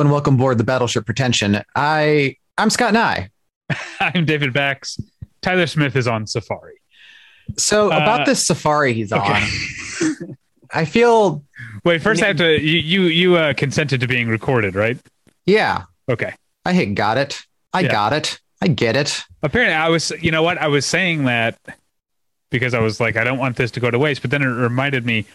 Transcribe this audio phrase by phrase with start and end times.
[0.00, 1.62] Hello and welcome aboard the Battleship Pretension.
[1.76, 3.28] I I'm Scott Nye.
[4.00, 4.98] I'm David Bax.
[5.42, 6.80] Tyler Smith is on Safari.
[7.58, 9.42] So about Uh, this safari he's okay.
[9.42, 10.36] on,
[10.72, 11.44] I feel
[11.84, 12.58] Wait, first I have to.
[12.58, 14.96] You you, you uh, consented to being recorded, right?
[15.44, 15.82] yeah.
[16.08, 16.32] Okay.
[16.64, 17.42] I hit got it.
[17.74, 17.88] I Yeah.
[17.92, 18.40] got it.
[18.62, 19.22] I get it.
[19.42, 20.12] Apparently, I was.
[20.22, 20.56] You know what?
[20.56, 21.58] I was saying that
[22.48, 24.22] because I was like, I don't want this to go to waste.
[24.22, 25.26] But then it reminded me,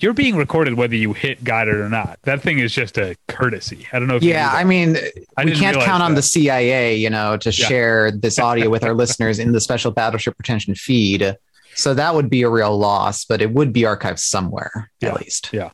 [0.00, 2.18] you're being recorded whether you hit got it or not.
[2.24, 3.86] That thing is just a courtesy.
[3.92, 4.16] I don't know.
[4.16, 4.50] if Yeah.
[4.52, 4.96] I mean,
[5.36, 6.16] I we can't count on that.
[6.16, 7.66] the CIA, you know, to Yeah.
[7.68, 11.36] share this audio with our listeners in the special Battleship Pretension feed.
[11.74, 15.10] So that would be a real loss, but it would be archived somewhere Yeah.
[15.10, 15.50] at least.
[15.52, 15.70] Yeah.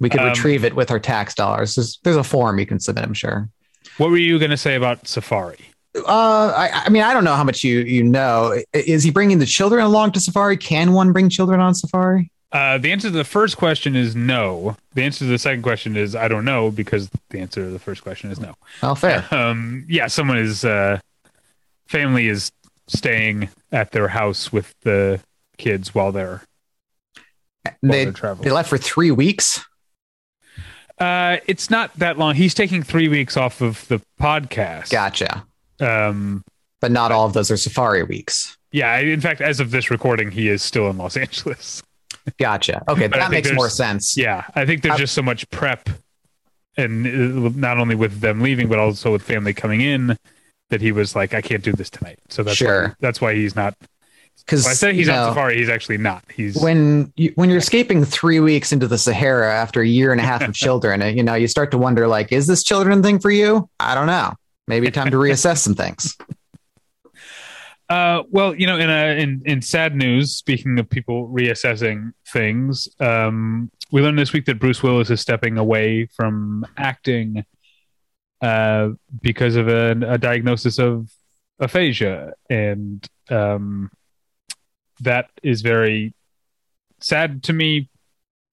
[0.00, 1.74] We could Um, retrieve it with our tax dollars.
[1.74, 3.48] There's, there's a form you can submit, I'm sure.
[3.98, 5.58] What were you going to say about Safari?
[5.96, 8.60] Uh, I, I mean, I don't know how much you you know.
[8.74, 10.58] Is he bringing the children along to safari?
[10.58, 12.30] Can one bring children on safari?
[12.56, 14.76] Uh, the answer to the first question is no.
[14.94, 17.78] The answer to the second question is I don't know because the answer to the
[17.78, 18.54] first question is no.
[18.82, 19.26] Well, fair.
[19.30, 20.98] Um, yeah, someone is uh,
[21.86, 22.50] family is
[22.86, 25.20] staying at their house with the
[25.58, 26.40] kids while they're
[27.62, 28.44] while they they're traveling.
[28.48, 29.62] they left for three weeks.
[30.98, 32.36] Uh, it's not that long.
[32.36, 34.88] He's taking three weeks off of the podcast.
[34.90, 35.44] Gotcha.
[35.78, 36.42] Um,
[36.80, 38.56] But not all of those are safari weeks.
[38.72, 38.98] yeah.
[38.98, 41.82] In fact, as of this recording, he is still in Los Angeles.
[42.38, 42.82] Gotcha.
[42.88, 44.16] Okay, But that makes more sense.
[44.16, 45.88] Yeah, I think there's I- just so much prep,
[46.76, 50.16] and uh, not only with them leaving, but also with family coming in,
[50.70, 52.18] that he was like, I can't do this tonight.
[52.28, 52.96] So that's why, Sure.
[53.00, 53.74] that's why he's not.
[54.38, 56.22] Because When I said he's on safari, he's actually not.
[56.32, 60.20] He's when you, when you're escaping three weeks into the Sahara after a year and
[60.20, 63.02] a half of children, uh, you know, you start to wonder, like, is this children
[63.02, 63.68] thing for you?
[63.80, 64.34] I don't know.
[64.68, 66.16] Maybe time to reassess some things.
[67.88, 72.88] Uh, well, you know, in a, in in sad news, speaking of people reassessing things,
[72.98, 77.44] um, we learned this week that Bruce Willis is stepping away from acting
[78.40, 78.88] uh,
[79.22, 81.08] because of a, a diagnosis of
[81.60, 83.88] aphasia, and um,
[85.00, 86.12] that is very
[87.00, 87.88] sad to me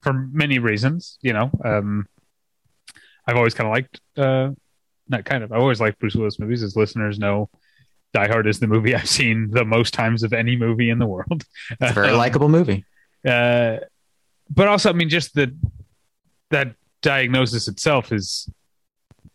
[0.03, 1.17] for many reasons.
[1.23, 2.05] You know, um,
[3.25, 4.51] I've always kind of liked, uh,
[5.07, 7.49] not kind of, I always liked Bruce Willis movies, as listeners know.
[8.13, 11.07] Die Hard is the movie I've seen the most times of any movie in the
[11.07, 11.43] world.
[11.71, 12.85] It's a very likable movie.
[13.27, 13.77] uh,
[14.49, 15.55] but also, I mean, just the
[16.51, 18.49] that diagnosis itself is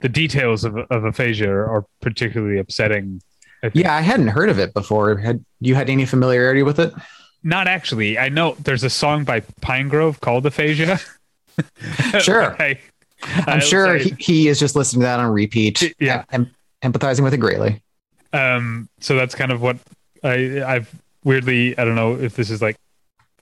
[0.00, 3.20] the details of of aphasia are, particularly upsetting.
[3.64, 3.70] I.
[3.74, 5.16] Yeah, I hadn't heard of it before.
[5.16, 6.92] Had you had any familiarity with it?
[7.42, 8.16] Not actually.
[8.18, 10.98] I know there's a song by Pinegrove called Aphasia.
[12.20, 12.54] Sure.
[12.62, 12.78] I,
[13.48, 15.92] I'm I- sure I- he, he is just listening to that on repeat.
[15.98, 16.22] Yeah.
[16.30, 16.48] and
[16.84, 17.82] empathizing with it greatly.
[18.32, 19.76] Um so that's kind of what
[20.24, 20.94] i i've
[21.24, 22.76] weirdly i don't know if this is like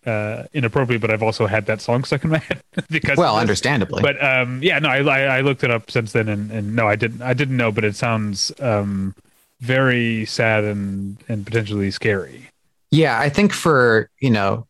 [0.07, 4.03] uh inappropriate but i've also had that song stuck in my head because Well, understandably.
[4.03, 6.87] but um yeah no I, I i looked it up since then and, and no
[6.87, 9.15] i didn't i didn't know but it sounds um
[9.61, 12.49] very sad and and potentially scary
[12.93, 14.67] Yeah, I think for, you know,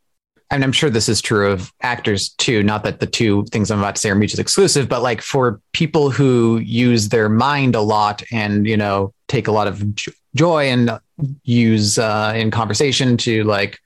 [0.50, 3.80] and I'm sure this is true of actors too, not that the two things I'm
[3.80, 7.80] about to say are mutually exclusive, but like for people who use their mind a
[7.82, 9.82] lot and, you know, take a lot of
[10.34, 10.98] joy and
[11.44, 13.78] use uh, in conversation to like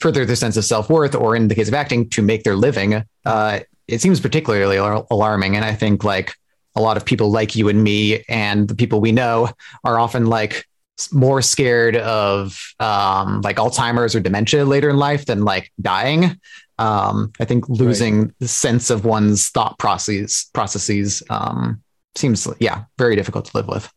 [0.00, 2.56] further their sense of self worth, or in the case of acting, to make their
[2.56, 5.56] living, uh, it seems particularly alar- alarming.
[5.56, 6.34] And I think like
[6.74, 9.50] a lot of people like you and me and the people we know
[9.84, 10.66] are often like
[11.12, 16.38] more scared of um, like Alzheimer's or dementia later in life than like dying.
[16.78, 21.82] Um, I think losing the sense of one's thought processes processes um,
[22.16, 23.90] seems yeah very difficult to live with.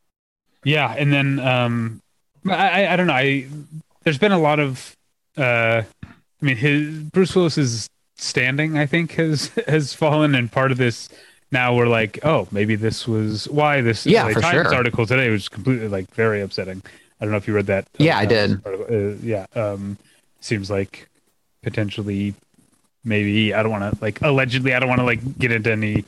[0.64, 2.02] Yeah and then um
[2.50, 3.46] i i, don't know i
[4.04, 4.96] there's been a lot of
[5.38, 10.78] uh i mean his bruce willis's standing i think has has fallen and part of
[10.78, 11.10] this
[11.52, 14.76] now we're like oh maybe this was why this Yeah, LA for times sure.
[14.76, 16.82] article today was completely like very upsetting
[17.20, 18.66] i don't know if you read that Yeah, I uh, did.
[18.66, 19.98] Uh, yeah um
[20.40, 21.08] seems like
[21.62, 22.34] potentially
[23.06, 26.04] maybe i don't want to like allegedly i don't want to like get into any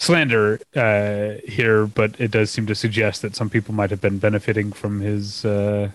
[0.00, 4.18] slander uh, here, but it does seem to suggest that some people might have been
[4.18, 5.90] benefiting from his uh,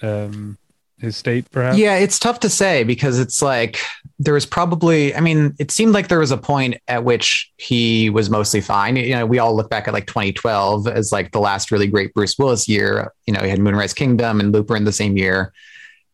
[0.00, 0.56] um,
[0.98, 1.76] his state, perhaps.
[1.76, 3.78] Yeah, it's tough to say because it's like
[4.20, 8.08] there was probably, I mean, it seemed like there was a point at which he
[8.08, 8.94] was mostly fine.
[8.94, 12.14] You know, we all look back at like 2012 as like the last really great
[12.14, 13.12] Bruce Willis year.
[13.26, 15.52] You know, he had Moonrise Kingdom and Looper in the same year.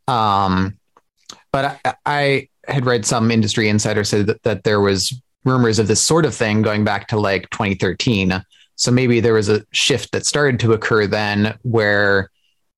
[0.09, 0.79] Um,
[1.53, 5.13] but I, I had read some industry insider said that, that there was
[5.45, 8.45] rumors of this sort of thing going back to like 2013.
[8.77, 12.31] So maybe there was a shift that started to occur then where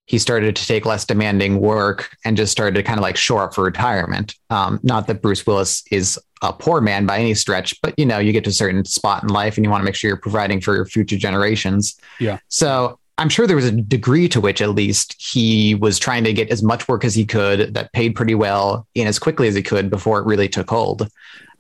[0.07, 3.45] he started to take less demanding work and just started to kind of like shore
[3.45, 4.35] up for retirement.
[4.51, 8.19] Um, not that Bruce Willis is a poor man by any stretch, but you know,
[8.19, 10.17] you get to a certain spot in life and you want to make sure you're
[10.17, 11.97] providing for your future generations.
[12.19, 12.39] Yeah.
[12.49, 16.33] So I'm sure there was a degree to which at least he was trying to
[16.33, 19.55] get as much work as he could that paid pretty well in as quickly as
[19.55, 21.07] he could before it really took hold.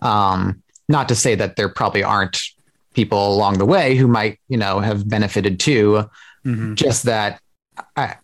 [0.01, 2.43] Um, not to say that there probably aren't
[2.93, 6.05] people along the way who might, you know, have benefited too.
[6.45, 6.75] Mm-hmm.
[6.75, 7.41] Just that
[7.97, 8.17] I,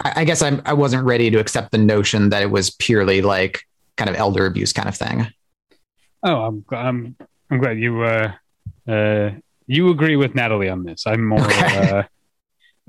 [0.00, 3.62] I guess I'm, I wasn't ready to accept the notion that it was purely like
[3.96, 5.26] kind of elder abuse kind of thing.
[6.22, 7.16] Oh, I'm, I'm,
[7.50, 8.32] I'm glad you, uh,
[8.88, 9.30] uh,
[9.66, 11.06] you agree with Natalie on this.
[11.06, 11.90] I'm more, okay.
[11.90, 12.02] uh,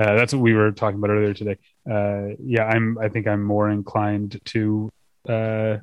[0.02, 1.58] uh, that's what we were talking about earlier today.
[1.90, 4.90] Uh, yeah, I'm, I think I'm more inclined to,
[5.28, 5.78] uh,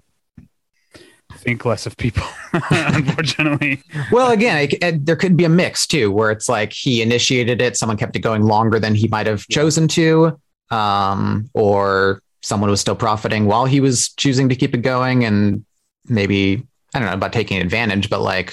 [1.39, 2.27] think less of people
[2.71, 3.83] unfortunately.
[4.11, 7.61] Well again it, it, there could be a mix too where it's like he initiated
[7.61, 10.39] it someone kept it going longer than he might have chosen to
[10.71, 15.65] um, or someone was still profiting while he was choosing to keep it going and
[16.07, 18.53] maybe i don't know about taking advantage but like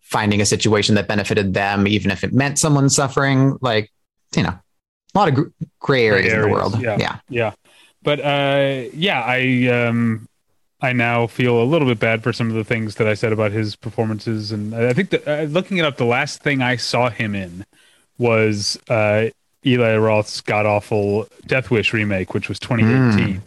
[0.00, 3.90] finding a situation that benefited them even if it meant someone suffering like
[4.36, 5.48] you know a lot of gr-
[5.80, 6.80] gray areas, areas in the world.
[6.80, 6.96] yeah.
[6.98, 7.52] Yeah, yeah.
[8.02, 10.28] but uh, yeah i um
[10.80, 13.32] I now feel a little bit bad for some of the things that I said
[13.32, 16.76] about his performances, and I think that uh, looking it up, the last thing I
[16.76, 17.64] saw him in
[18.18, 19.28] was uh,
[19.64, 23.36] Eli Roth's god awful Death Wish remake, which was 2018.
[23.36, 23.42] Mm.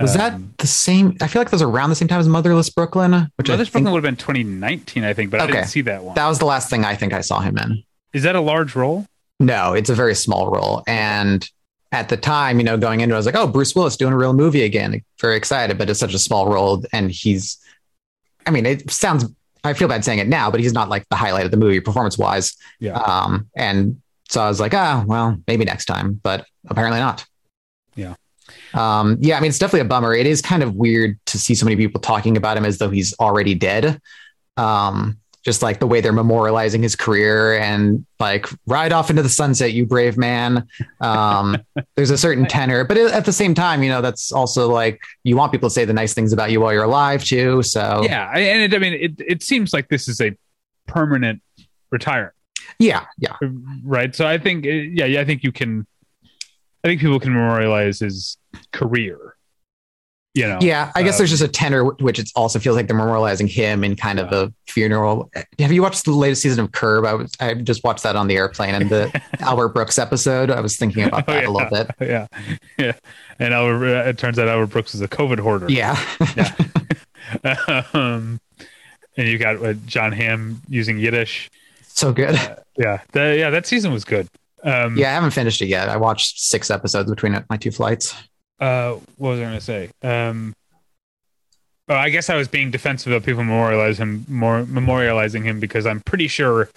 [0.00, 1.16] Was um, that the same?
[1.20, 3.92] I feel like that was around the same time as Motherless Brooklyn, which Motherless Brooklyn
[3.92, 5.52] would have been 2019, I think, but okay.
[5.52, 6.14] I didn't see that one.
[6.14, 7.82] That was the last thing I think I saw him in.
[8.12, 9.06] Is that a large role?
[9.38, 10.82] No, it's a very small role.
[10.86, 11.48] And
[11.92, 14.12] at the time, you know, going into it, I was like, oh, Bruce Willis doing
[14.12, 15.02] a real movie again.
[15.20, 16.84] Very excited, but it's such a small role.
[16.92, 17.58] And he's,
[18.46, 19.26] I mean, it sounds,
[19.64, 21.80] I feel bad saying it now, but he's not like the highlight of the movie
[21.80, 22.56] performance wise.
[22.78, 22.98] Yeah.
[22.98, 27.26] Um, and so I was like, ah, well, maybe next time, but apparently not.
[27.96, 28.14] Yeah.
[28.74, 30.14] Um, yeah, I mean, it's definitely a bummer.
[30.14, 32.90] It is kind of weird to see so many people talking about him as though
[32.90, 34.00] he's already dead.
[34.56, 39.28] Um, just like the way they're memorializing his career and like ride off into the
[39.28, 40.66] sunset, you brave man.
[41.00, 41.56] Um,
[41.96, 45.36] there's a certain tenor, but at the same time, you know, that's also like you
[45.36, 47.62] want people to say the nice things about you while you're alive too.
[47.62, 50.36] So yeah, and it, I mean, it it seems like this is a
[50.86, 51.42] permanent
[51.90, 52.34] retirement.
[52.78, 53.36] Yeah, yeah.
[53.84, 54.14] Right.
[54.14, 55.86] So I think, uh, yeah, yeah, I think you can.
[56.82, 58.38] I think people can memorialize his
[58.72, 59.29] career.
[60.32, 60.58] You know.
[60.60, 63.48] Yeah, I guess um, there's just a tenor, which it also feels like they're memorializing
[63.48, 64.26] him in kind yeah.
[64.26, 65.28] of a funeral.
[65.58, 67.04] Have you watched the latest season of Curb?
[67.04, 70.50] I was, I just watched that on the airplane, and the Albert Brooks episode.
[70.50, 71.48] I was thinking about that oh, yeah.
[71.48, 71.90] a little bit.
[72.00, 72.26] Yeah,
[72.78, 72.92] yeah.
[73.40, 75.68] And Albert, uh, it turns out Albert Brooks is a COVID hoarder.
[75.68, 75.98] Yeah.
[76.36, 77.84] yeah.
[77.92, 78.40] um,
[79.16, 81.50] and you got uh, Jon Hamm using Yiddish.
[81.82, 82.36] So good.
[82.36, 84.28] Uh, yeah, the, yeah, that season was good.
[84.62, 85.88] Um, yeah, I haven't finished it yet.
[85.88, 88.14] I watched six episodes between my two flights.
[88.60, 89.90] Uh, what was I going to say?
[90.02, 90.54] Um,
[91.88, 95.86] oh, I guess I was being defensive of people memorialize him, more memorializing him because
[95.86, 96.68] I'm pretty sure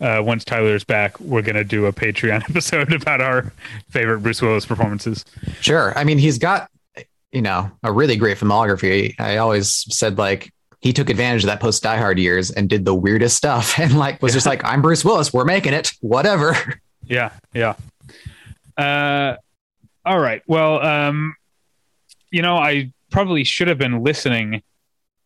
[0.00, 3.52] uh, once Tyler's back, we're going to do a Patreon episode about our
[3.90, 5.24] favorite Bruce Willis performances.
[5.60, 5.96] Sure.
[5.96, 6.70] I mean, he's got
[7.32, 9.14] you know a really great filmography.
[9.18, 12.84] I always said like he took advantage of that post Die Hard years and did
[12.84, 14.36] the weirdest stuff and like was yeah.
[14.36, 16.56] just like, I'm Bruce Willis, we're making it, whatever.
[17.04, 17.74] Yeah, yeah.
[18.76, 19.36] Uh,
[20.08, 20.42] all right.
[20.46, 21.36] Well, um,
[22.30, 24.62] you know, I probably should have been listening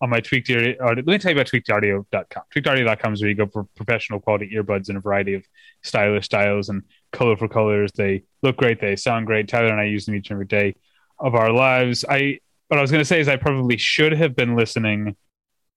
[0.00, 0.74] on my tweaked audio.
[0.84, 2.42] Let me tell you about tweakedaudio.com.
[2.54, 5.44] Tweakedaudio.com is where you go for professional quality earbuds in a variety of
[5.82, 7.92] stylish styles and colorful colors.
[7.92, 8.80] They look great.
[8.80, 9.48] They sound great.
[9.48, 10.74] Tyler and I use them each and every day
[11.20, 12.04] of our lives.
[12.08, 15.14] I what I was going to say is I probably should have been listening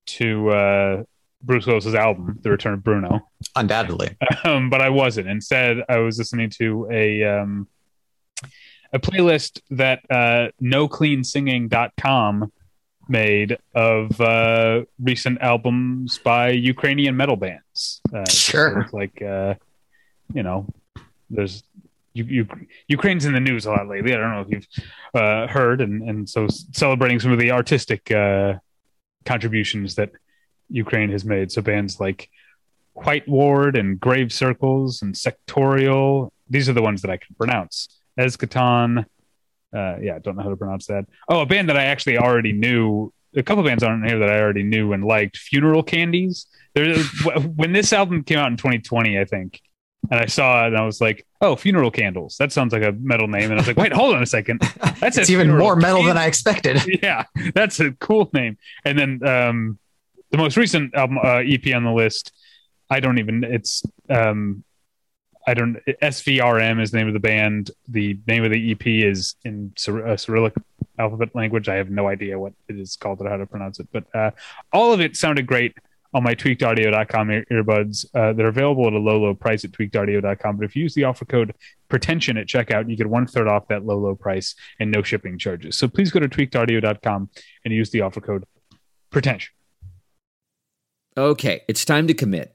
[0.07, 1.03] to uh,
[1.43, 3.19] Bruce Willis's album, The Return of Bruno.
[3.55, 4.17] Undoubtedly.
[4.43, 5.27] Um, but I wasn't.
[5.27, 7.67] Instead, I was listening to a um,
[8.93, 12.51] a playlist that uh, NoCleanSinging.com
[13.07, 18.01] made of uh, recent albums by Ukrainian metal bands.
[18.13, 18.87] Uh, sure.
[18.91, 19.55] Like, uh,
[20.33, 20.67] you know,
[21.29, 21.63] there's
[22.13, 22.47] you, you,
[22.87, 24.13] Ukraine's in the news a lot lately.
[24.13, 24.67] I don't know if you've
[25.13, 28.53] uh, heard, and and so celebrating some of the artistic uh,
[29.25, 30.11] contributions that
[30.69, 31.51] Ukraine has made.
[31.51, 32.29] So bands like
[32.93, 36.29] White Ward and Grave Circles and Sectorial.
[36.49, 37.89] These are the ones that I can pronounce.
[38.19, 39.05] Eschaton.
[39.75, 41.05] Uh, yeah, I don't know how to pronounce that.
[41.27, 43.11] Oh, a band that I actually already knew.
[43.35, 45.37] A couple bands on here that I already knew and liked.
[45.37, 46.47] Funeral Candies.
[46.73, 46.97] There,
[47.55, 49.61] when this album came out in 2020, I think,
[50.09, 52.93] and I saw it and I was like, "Oh, Funeral Candles." That sounds like a
[52.93, 53.51] metal name.
[53.51, 54.61] And I was like, "Wait, hold on a second.
[54.99, 58.57] That's even more metal than I expected." Yeah, that's a cool name.
[58.85, 59.79] And then um,
[60.31, 62.31] the most recent album uh, EP on the list,
[62.89, 63.43] I don't even.
[63.43, 64.63] It's um,
[65.47, 65.77] I don't.
[66.01, 67.71] SVRM is the name of the band.
[67.87, 70.53] The name of the EP is in Cyr- uh, Cyrillic
[70.97, 71.69] alphabet language.
[71.69, 74.31] I have no idea what it is called or how to pronounce it, but uh,
[74.73, 75.75] all of it sounded great
[76.15, 78.05] on my tweakedaudio.com ear- earbuds.
[78.15, 80.57] Uh, they're available at a low, low price at tweakedaudio.com.
[80.57, 81.53] But if you use the offer code
[81.89, 85.37] pretension at checkout, you get one third off that low, low price and no shipping
[85.37, 85.77] charges.
[85.77, 87.29] So please go to tweakedaudio.com
[87.65, 88.45] and use the offer code
[89.11, 89.51] pretension.
[91.17, 92.54] Okay, it's time to commit.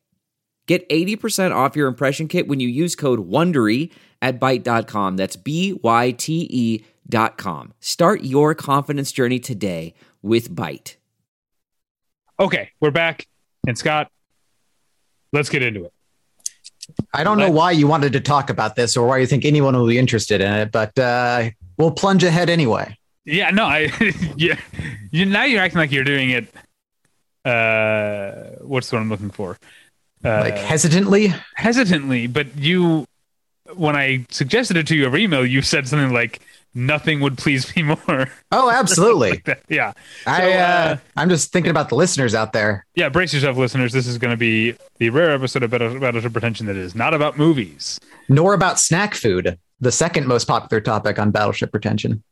[0.67, 3.91] Get 80% off your impression kit when you use code WONDERY
[4.21, 5.17] at Byte.com.
[5.17, 7.73] That's B Y T E dot com.
[7.79, 10.95] Start your confidence journey today with Byte.
[12.39, 13.27] Okay, we're back.
[13.67, 14.09] And Scott,
[15.33, 15.93] let's get into it.
[17.13, 19.75] I don't know why you wanted to talk about this or why you think anyone
[19.75, 22.97] will be interested in it, but uh, we'll plunge ahead anyway.
[23.25, 23.91] Yeah, no, I
[24.35, 24.59] yeah.
[25.11, 26.47] You now you're acting like you're doing it.
[27.45, 29.57] Uh, what's the word I'm looking for?
[30.23, 31.33] Uh, Like hesitantly.
[31.55, 33.05] hesitantly, but you,
[33.75, 36.39] when I suggested it to you over email, you said something like,
[36.75, 39.41] "Nothing would please me more." Oh, absolutely.
[39.69, 39.93] yeah,
[40.27, 42.85] I, uh, uh, I'm just thinking about the listeners out there.
[42.95, 43.07] yeah.
[43.09, 43.93] Brace yourself, listeners.
[43.93, 47.13] This is going to be the rare episode of Battle, Battle Pretension that is not
[47.13, 47.97] about movies.
[48.27, 52.23] Nor about snack food, the second most popular topic on Battleship Pretension.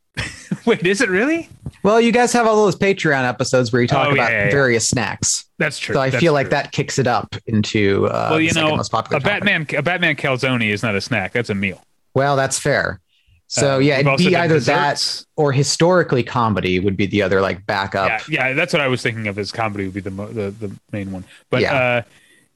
[0.65, 1.49] Wait, is it really?
[1.83, 4.45] Well, you guys have all those Patreon episodes where you talk Oh, yeah, about yeah,
[4.45, 4.51] yeah.
[4.51, 5.45] various snacks.
[5.59, 5.95] That's true.
[5.95, 8.75] So I That's feel like that kicks it up into uh, Well, you the know,
[8.75, 9.43] most popular a topic.
[9.43, 11.31] Batman, a Batman calzone is not a snack.
[11.33, 11.81] That's a meal.
[12.13, 12.99] Well, that's fair.
[13.47, 15.19] So Uh, yeah, it'd be either desserts.
[15.21, 18.27] that or historically comedy would be the other like backup.
[18.27, 19.37] Yeah, yeah, that's what I was thinking of.
[19.39, 21.23] As comedy would be the mo- the, the main one.
[21.49, 21.73] But Yeah.
[21.75, 22.01] uh,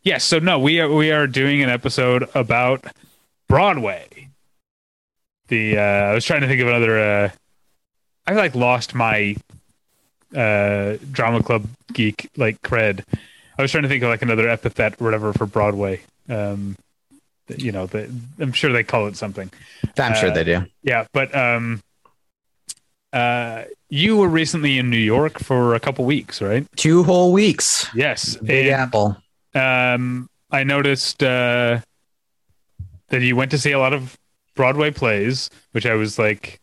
[0.04, 2.86] yeah, so no, we are we are doing an episode about
[3.48, 4.08] Broadway.
[5.48, 7.00] The uh, I was trying to think of another.
[7.00, 7.30] Uh,
[8.28, 9.36] I like lost my
[10.36, 13.04] uh, drama club geek like cred.
[13.58, 16.02] I was trying to think of like another epithet or whatever for Broadway.
[16.30, 16.76] Um,
[17.58, 19.52] you know, the, I'm sure they call it something.
[19.98, 20.66] I'm sure Uh, they do.
[20.82, 21.82] Yeah, but um,
[23.12, 26.66] uh, you were recently in New York for a couple weeks, right?
[26.78, 27.88] Two whole weeks.
[27.94, 28.38] Yes.
[28.38, 29.18] Big And, Apple.
[29.54, 31.80] um, I noticed uh,
[33.10, 34.18] that you went to see a lot of
[34.56, 36.60] Broadway plays, which I was like,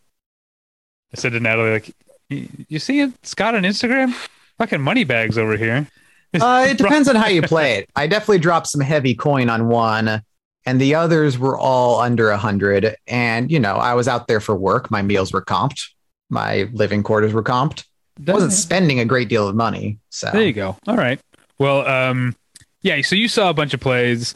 [1.12, 1.94] I said to Natalie, like,
[2.28, 4.12] you see it, Scott on Instagram?
[4.58, 5.88] Fucking money bags over here.
[6.34, 7.90] Uh, it depends on how you play it.
[7.96, 10.22] I definitely dropped some heavy coin on one,
[10.66, 12.94] and the others were all under a hundred.
[13.08, 14.90] And you know, I was out there for work.
[14.90, 15.88] My meals were comped.
[16.28, 17.84] My living quarters were comped.
[18.26, 19.98] I wasn't spending a great deal of money.
[20.10, 20.76] So There you go.
[20.86, 21.18] All right.
[21.58, 22.36] Well, um,
[22.82, 23.00] yeah.
[23.02, 24.34] So you saw a bunch of plays,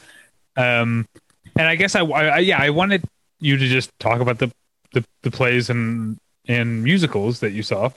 [0.56, 1.06] um,
[1.54, 3.04] and I guess I, I, yeah, I wanted
[3.40, 4.50] you to just talk about the
[4.94, 7.90] the, the plays and and musicals that you saw.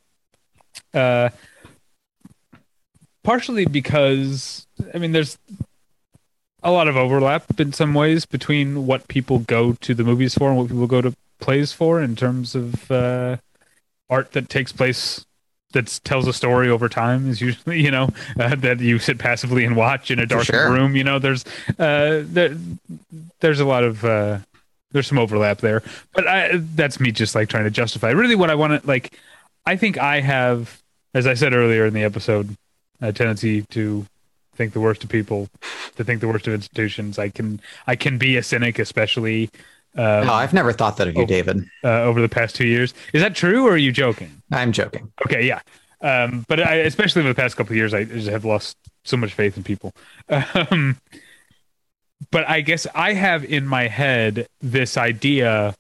[0.94, 1.30] Uh,
[3.24, 5.38] partially because I mean, there's
[6.64, 10.50] a lot of overlap in some ways between what people go to the movies for
[10.50, 13.38] and what people go to plays for in terms of uh,
[14.10, 15.26] art that takes place
[15.74, 19.66] that tells a story over time is usually you know uh, that you sit passively
[19.66, 20.72] and watch in a dark sure.
[20.72, 21.44] room you know there's
[21.78, 22.56] uh there,
[23.42, 24.40] there's a lot of uh
[24.92, 28.50] there's some overlap there but I, that's me just like trying to justify really what
[28.50, 29.18] i want to like
[29.66, 30.82] i think i have
[31.14, 32.56] as i said earlier in the episode
[33.02, 34.06] a tendency to
[34.56, 35.50] think the worst of people
[35.98, 39.50] to think the worst of institutions i can i can be a cynic especially
[39.96, 41.26] uh, no, I've never thought that of you, Oh.
[41.26, 41.68] David.
[41.84, 45.12] uh, over the past two years is that true or are you joking I'm joking.
[45.26, 45.62] Okay, yeah.
[46.02, 49.18] Um, but I, especially over the past couple of years, I just have lost so
[49.18, 49.94] much faith in people.
[50.30, 50.98] Um,
[52.32, 55.76] but I guess I have in my head this idea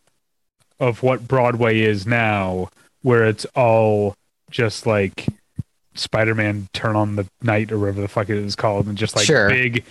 [0.80, 2.70] of what Broadway is now,
[3.02, 4.16] where it's all
[4.52, 5.28] just like
[5.96, 9.26] Spider-Man Turn on the Night or whatever the fuck it is called, and just like
[9.26, 9.50] Sure.
[9.50, 9.84] big,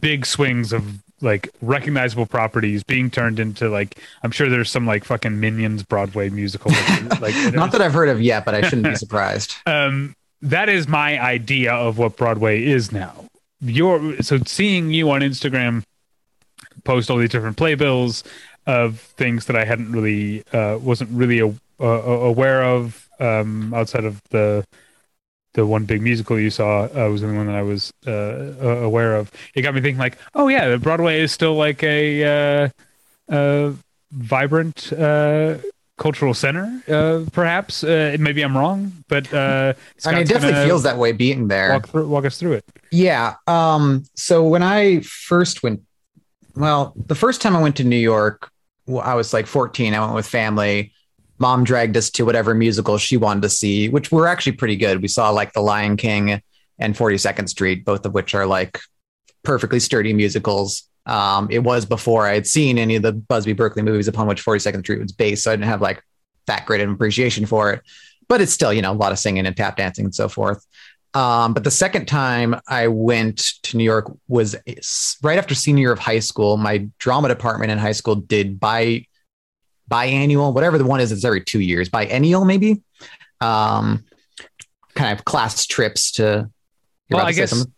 [0.00, 0.84] big swings of
[1.20, 6.28] like recognizable properties being turned into like I'm sure there's some like fucking Minions Broadway
[6.30, 6.72] musical.
[7.20, 9.54] like Not that I've heard of yet, but I shouldn't be surprised.
[9.66, 13.26] um, that is my idea of what Broadway is now.
[13.60, 15.84] Your so seeing you on Instagram
[16.84, 18.24] post all these different playbills
[18.66, 21.48] of things that I hadn't really uh, wasn't really a,
[21.80, 24.64] uh, aware of um, outside of the
[25.54, 28.10] the one big musical you saw uh, was the only one that I was uh,
[28.82, 29.30] aware of.
[29.54, 32.68] It got me thinking like, oh yeah, Broadway is still like a uh,
[33.28, 33.72] uh,
[34.12, 35.58] vibrant uh,
[35.98, 36.82] cultural center.
[36.88, 39.74] Uh, perhaps uh, maybe I'm wrong, but uh,
[40.06, 41.70] I mean, it definitely feels that way being there.
[41.72, 42.64] Walk, through, walk us through it.
[42.90, 43.34] Yeah.
[43.46, 45.82] Um, so when I first went,
[46.54, 48.50] well, the first time I went to New York,
[48.88, 49.94] I was like 14.
[49.94, 50.92] I went with family.
[51.38, 55.02] Mom dragged us to whatever musical she wanted to see, which were actually pretty good.
[55.02, 56.40] We saw like The Lion King
[56.78, 58.80] and 42nd Street, both of which are like
[59.42, 60.84] perfectly sturdy musicals.
[61.06, 64.44] Um, it was before I had seen any of the Busby Berkeley movies upon which
[64.44, 66.02] 42nd Street was based, so I didn't have like
[66.46, 67.82] that great an appreciation for it.
[68.28, 70.64] But it's still, you know, a lot of singing and tap dancing and so forth.
[71.14, 74.56] Um, but the second time I went to New York was
[75.22, 76.56] right after senior year of high school.
[76.56, 79.06] My drama department in high school did bi
[79.90, 82.82] biannual, whatever the one is, it's every two years, biennial maybe.
[83.40, 84.04] Um,
[84.94, 86.50] kind of class trips to.
[87.10, 87.72] Well, I to guess something?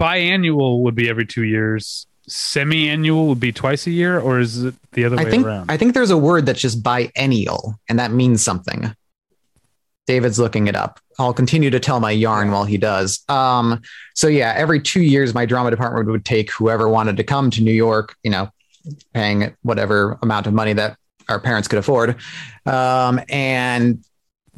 [0.00, 2.06] biannual would be every two years.
[2.26, 5.70] Semi-annual would be twice a year, or is it the other I way think around?
[5.70, 8.94] I think there's a word that's just biennial, and that means something.
[10.08, 11.00] David's looking it up.
[11.18, 13.22] I'll continue to tell my yarn while he does.
[13.28, 13.82] Um,
[14.14, 17.62] so yeah, every two years, my drama department would take whoever wanted to come to
[17.62, 18.48] New York, you know,
[19.12, 20.96] paying whatever amount of money that
[21.28, 22.16] our parents could afford,
[22.64, 24.02] um, and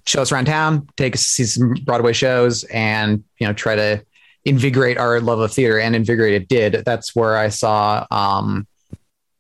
[0.07, 3.75] show us around town, take us to see some Broadway shows, and you know, try
[3.75, 4.05] to
[4.45, 5.81] invigorate our love of theater.
[5.81, 6.85] And invigorate it did.
[6.87, 8.07] That's where I saw.
[8.13, 8.69] Um,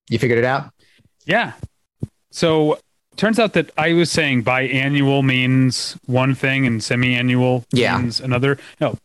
[0.09, 0.73] you figured it out.
[1.25, 1.52] Yeah.
[2.33, 2.81] So
[3.21, 7.99] turns out that I was saying biannual means one thing and semi-annual Yeah.
[7.99, 8.59] means another.
[8.81, 8.97] No,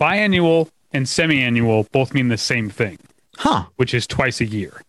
[0.00, 2.98] biannual and semi-annual both mean the same thing,
[3.36, 3.66] Huh.
[3.76, 4.80] which is twice a year.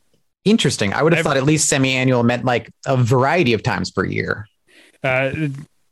[0.46, 0.94] Interesting.
[0.94, 4.06] I would have I've- thought at least semi-annual meant like a variety of times per
[4.06, 4.48] year.
[5.04, 5.32] Uh,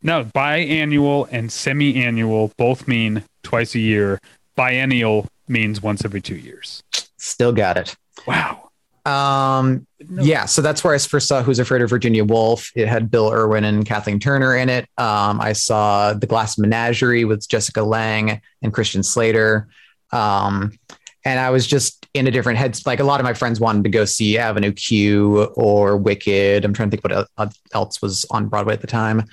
[0.02, 4.20] no, biannual and semi-annual both mean twice a year.
[4.56, 6.82] Biennial means once every two years.
[7.18, 7.96] Still got it.
[8.26, 8.67] Wow.
[9.08, 12.72] Um, yeah, so that's where I first saw Who's Afraid of Virginia Woolf.
[12.76, 14.84] It had Bill Irwin and Kathleen Turner in it.
[14.98, 19.70] Um, I saw The Glass Menagerie with Jessica Lange and Christian Slater.
[20.12, 20.78] Um,
[21.24, 22.78] and I was just in a different head.
[22.86, 26.66] Like a lot of my friends wanted to go see Avenue Q or Wicked.
[26.66, 29.24] I'm trying to think what else was on Broadway at the time.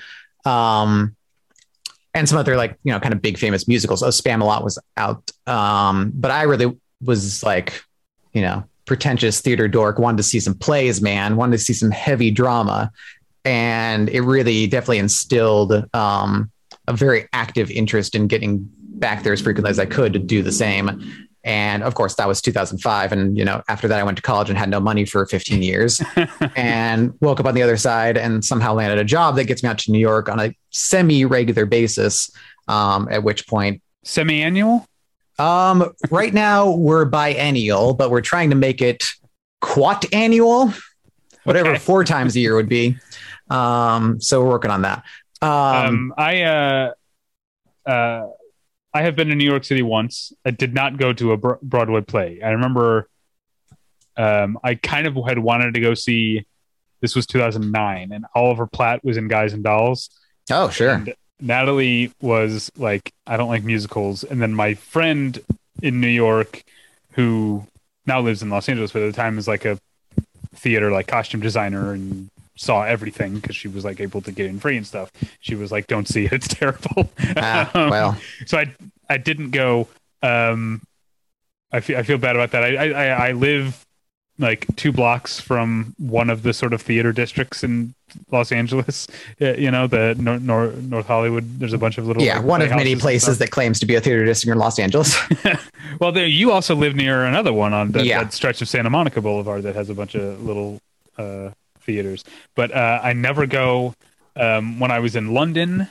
[0.45, 1.17] Um,
[2.15, 4.05] and some other like, you know, kind of big famous musicals.
[4.05, 5.33] Oh, Spamalot was out.
[5.49, 7.83] Um, but I really was like,
[8.33, 11.91] you know, pretentious theater dork, wanted to see some plays, man, wanted to see some
[11.91, 12.91] heavy drama.
[13.45, 16.51] And it really definitely instilled um,
[16.89, 20.43] a very active interest in getting back there as frequently as I could to do
[20.43, 21.29] the same.
[21.45, 23.13] And of course, that was 2005.
[23.13, 25.63] And, you know, after that, I went to college and had no money for 15
[25.63, 26.01] years
[26.57, 29.69] and woke up on the other side and somehow landed a job that gets me
[29.69, 32.31] out to New York on a semi regular basis.
[32.67, 34.87] Um, at which point, Semi-annual?
[35.39, 39.05] Um, right now we're biennial, but we're trying to make it
[39.63, 40.75] quatannual,
[41.45, 41.79] whatever Okay.
[41.79, 42.97] four times a year would be.
[43.51, 45.03] Um, so we're working on that.
[45.43, 46.93] Um, Um, I uh,
[47.87, 48.27] uh,
[48.95, 50.33] I have been to New York City once.
[50.45, 52.41] I did not go to a Broadway play.
[52.43, 53.09] I remember
[54.17, 56.47] um, I kind of had wanted to go see.
[57.01, 60.09] This was 2009, and Oliver Platt was in Guys and Dolls.
[60.51, 60.93] oh, sure.
[60.95, 64.25] And Natalie was like, I don't like musicals.
[64.25, 65.39] And then my friend
[65.83, 66.63] in New York,
[67.13, 67.67] who
[68.07, 69.79] now lives in Los Angeles, but at the time was like a
[70.55, 74.61] theater, like costume designer and saw everything because she was like able to get in
[74.61, 75.11] free and stuff.
[75.41, 76.33] She was like, don't see it.
[76.33, 77.11] It's terrible.
[77.37, 78.17] Ah, Um, well,
[78.47, 78.75] so I,
[79.11, 79.89] I didn't go.
[80.23, 80.81] Um,
[81.73, 82.63] I feel, I feel bad about that.
[82.63, 83.84] I, I, I- I live
[84.39, 87.95] like two blocks from one of the sort of theater districts in
[88.31, 89.07] Los Angeles.
[89.39, 91.59] You know, the North, North, North Hollywood.
[91.59, 94.01] There's a bunch of little yeah, one of many places that claims to be a
[94.01, 95.17] theater district in Los Angeles.
[96.01, 98.25] Well, there, you also live near another one on that, Yeah.
[98.25, 100.81] that stretch of Santa Monica Boulevard that has a bunch of little
[101.17, 102.25] uh, theaters.
[102.57, 103.95] But uh, I never go.
[104.35, 105.89] Um, when I was in London,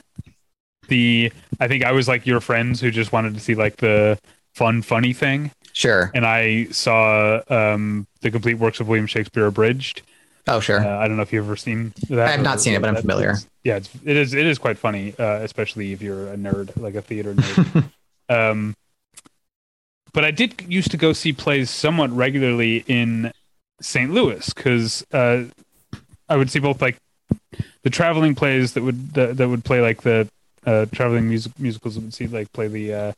[0.89, 4.19] the I think I was like your friends who just wanted to see like the
[4.53, 6.09] fun, funny thing, sure.
[6.13, 10.01] and I saw um, the complete works of William Shakespeare abridged.
[10.47, 10.79] Oh, sure.
[10.79, 12.27] Uh, I don't know if you've ever seen that.
[12.27, 13.29] I have not seen it, but I'm that- familiar.
[13.31, 14.33] it's- Yeah, it's, it is.
[14.33, 17.89] It is quite funny, uh, especially if you're a nerd, like a theater nerd.
[18.29, 18.75] um,
[20.13, 23.31] but I did used to go see plays somewhat regularly in
[23.81, 24.12] St.
[24.12, 25.45] Louis because uh,
[26.29, 26.97] I would see both like
[27.83, 30.27] the traveling plays that would that, that would play like the
[30.65, 33.12] uh, traveling music musicals would see like play the uh,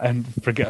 [0.00, 0.68] and forget.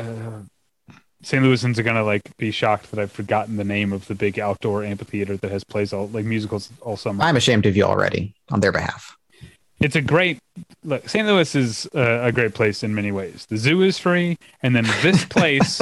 [1.22, 1.42] St.
[1.42, 4.85] Louisans are gonna like be shocked that I've forgotten the name of the big outdoor
[4.85, 7.24] amphitheater that has plays all like musicals all summer.
[7.24, 9.16] I'm ashamed of you already on their behalf.
[9.81, 10.38] it's a great
[10.85, 11.09] look.
[11.09, 11.26] St.
[11.26, 13.46] Louis is uh, a great place in many ways.
[13.48, 15.81] The zoo is free, and then this place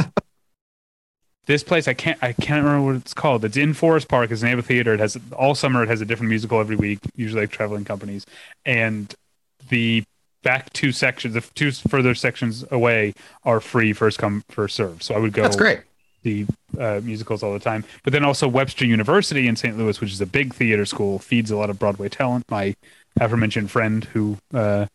[1.46, 3.44] this place I can't I can't remember what it's called.
[3.44, 4.30] It's in Forest Park.
[4.30, 4.94] It's an amphitheater.
[4.94, 5.82] It has all summer.
[5.82, 6.98] It has a different musical every week.
[7.14, 8.24] Usually like traveling companies,
[8.64, 9.14] and
[9.68, 10.02] the
[10.42, 15.02] back two sections, the two further sections away, are free first come first serve.
[15.02, 15.42] So I would go.
[15.42, 15.80] That's great.
[16.22, 16.46] The
[16.78, 19.78] uh, musicals all the time, but then also Webster University in St.
[19.78, 22.50] Louis, which is a big theater school, feeds a lot of Broadway talent.
[22.50, 22.74] My
[23.20, 24.86] aforementioned friend who uh,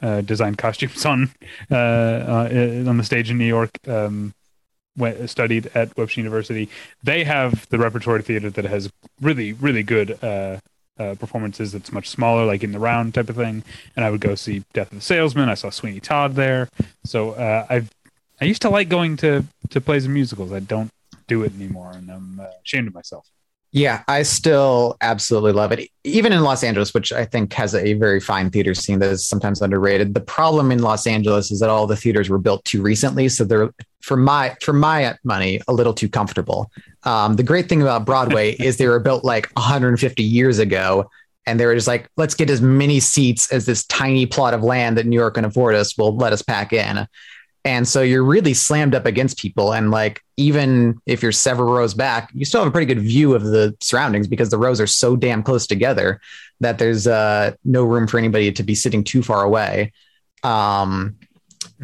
[0.00, 1.30] uh, designed costumes on
[1.70, 3.70] uh, uh, on the stage in New York.
[3.86, 4.34] Um,
[4.96, 6.68] went, studied at Webster University.
[7.02, 10.58] They have the repertory theater that has really, really good uh,
[10.98, 11.72] uh, performances.
[11.72, 13.62] That's much smaller, like in the round type of thing.
[13.96, 15.48] And I would go see Death of the Salesman.
[15.48, 16.68] I saw Sweeney Todd there.
[17.04, 17.90] So uh, I've
[18.40, 20.52] I used to like going to to plays and musicals.
[20.52, 20.90] I don't
[21.28, 23.28] do it anymore, and I'm uh, ashamed of myself.
[23.74, 25.88] Yeah, I still absolutely love it.
[26.04, 29.26] Even in Los Angeles, which I think has a very fine theater scene that is
[29.26, 30.12] sometimes underrated.
[30.12, 33.44] The problem in Los Angeles is that all the theaters were built too recently, so
[33.44, 33.70] they're
[34.02, 36.70] for my for my money a little too comfortable.
[37.04, 41.08] Um, the great thing about Broadway is they were built like 150 years ago,
[41.46, 44.62] and they were just like, let's get as many seats as this tiny plot of
[44.62, 47.06] land that New York can afford us will let us pack in.
[47.64, 49.72] And so you're really slammed up against people.
[49.72, 53.34] And like, even if you're several rows back, you still have a pretty good view
[53.34, 56.20] of the surroundings because the rows are so damn close together
[56.58, 59.92] that there's uh, no room for anybody to be sitting too far away.
[60.42, 61.16] Um,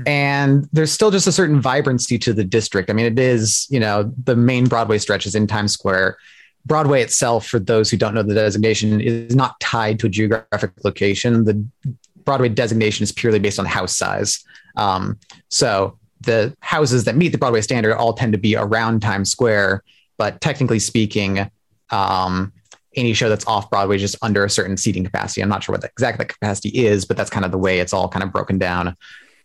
[0.06, 2.90] and there's still just a certain vibrancy to the district.
[2.90, 6.16] I mean, it is, you know, the main Broadway stretch is in Times Square.
[6.66, 10.72] Broadway itself, for those who don't know the designation, is not tied to a geographic
[10.84, 11.44] location.
[11.44, 11.64] The
[12.24, 14.44] Broadway designation is purely based on house size.
[14.76, 19.30] Um, so the houses that meet the Broadway standard all tend to be around Times
[19.30, 19.82] Square,
[20.16, 21.50] but technically speaking,
[21.90, 22.52] um,
[22.94, 25.40] any show that's off Broadway is just under a certain seating capacity.
[25.40, 27.92] I'm not sure what the exact capacity is, but that's kind of the way it's
[27.92, 28.96] all kind of broken down.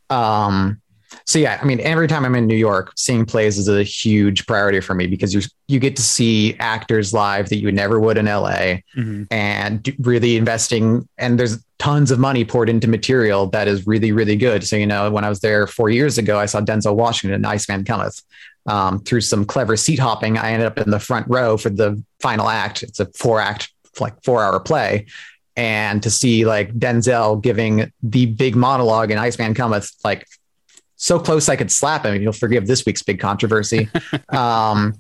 [0.09, 0.81] Um,
[1.25, 4.45] so yeah, I mean, every time I'm in New York, seeing plays is a huge
[4.45, 8.17] priority for me because you you get to see actors live that you never would
[8.17, 9.23] in LA, mm-hmm.
[9.31, 11.07] and really investing.
[11.17, 14.65] And there's tons of money poured into material that is really really good.
[14.65, 17.45] So you know, when I was there four years ago, I saw Denzel Washington and
[17.45, 18.21] Iceman Cometh.
[18.65, 22.01] Um, through some clever seat hopping, I ended up in the front row for the
[22.21, 22.81] final act.
[22.81, 25.05] It's a four act, like four hour play,
[25.55, 30.25] and to see like Denzel giving the big monologue in Iceman Cometh, like
[30.95, 32.21] so close I could slap him.
[32.21, 33.89] You'll forgive this week's big controversy.
[34.29, 34.95] um,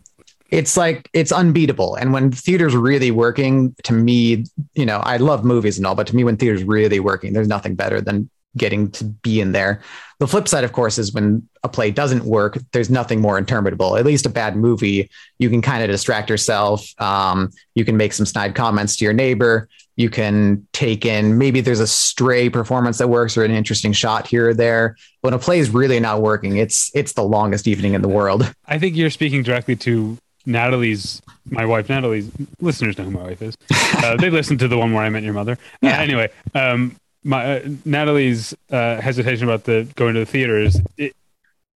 [0.49, 1.95] it's like it's unbeatable.
[1.95, 6.07] And when theater's really working, to me, you know, I love movies and all, but
[6.07, 9.81] to me, when theater's really working, there's nothing better than getting to be in there.
[10.19, 13.97] The flip side, of course, is when a play doesn't work, there's nothing more interminable.
[13.97, 16.85] At least a bad movie, you can kind of distract yourself.
[17.01, 21.61] Um, you can make some snide comments to your neighbor you can take in maybe
[21.61, 25.39] there's a stray performance that works or an interesting shot here or there when a
[25.39, 28.51] play is really not working it's it's the longest evening in the world.
[28.65, 32.29] I think you're speaking directly to natalie's my wife natalie's
[32.59, 33.55] listeners know who my wife is.
[33.93, 35.53] Uh, they listened to the one where i met your mother.
[35.53, 35.99] Uh, yeah.
[35.99, 40.81] Uh, anyway um, my uh, natalie's uh, hesitation about the going to the theater is
[40.97, 41.15] it,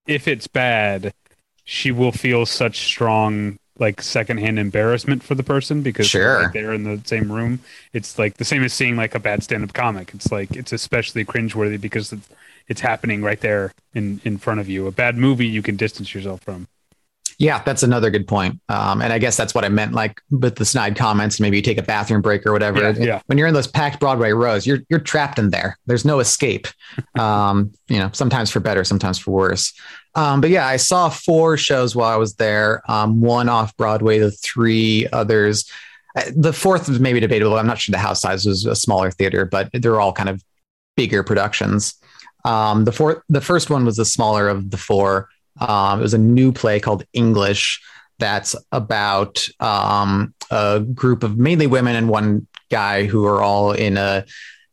[0.09, 1.13] if it's bad
[1.65, 6.45] she will feel such strong like secondhand embarrassment for the person because sure.
[6.45, 7.61] like they're in the same room.
[7.93, 10.13] It's like the same as seeing like a bad stand-up comic.
[10.15, 12.29] It's like it's especially cringeworthy because it's,
[12.69, 14.87] it's happening right there in in front of you.
[14.87, 16.69] A bad movie you can distance yourself from.
[17.39, 18.61] Yeah, that's another good point.
[18.69, 21.39] Um, and I guess that's what I meant, like with the snide comments.
[21.39, 22.81] Maybe you take a bathroom break or whatever.
[22.93, 23.21] Yeah, yeah.
[23.27, 25.79] When you're in those packed Broadway rows, you're you're trapped in there.
[25.87, 26.67] There's no escape.
[27.19, 29.73] um, you know, sometimes for better, sometimes for worse.
[30.15, 32.83] Um, but yeah, I saw four shows while I was there.
[32.91, 35.71] Um, one off Broadway, the three others.
[36.17, 37.59] Uh, the fourth was maybe debatable.
[37.59, 40.43] I'm not sure the house size was a smaller theater, but they're all kind of
[40.97, 41.95] bigger productions.
[42.47, 45.29] Um, the fourth, the first one was the smaller of the four.
[45.61, 47.81] Um, it was a new play called English.
[48.19, 53.97] That's about um, a group of mainly women and one guy who are all in
[53.97, 54.25] a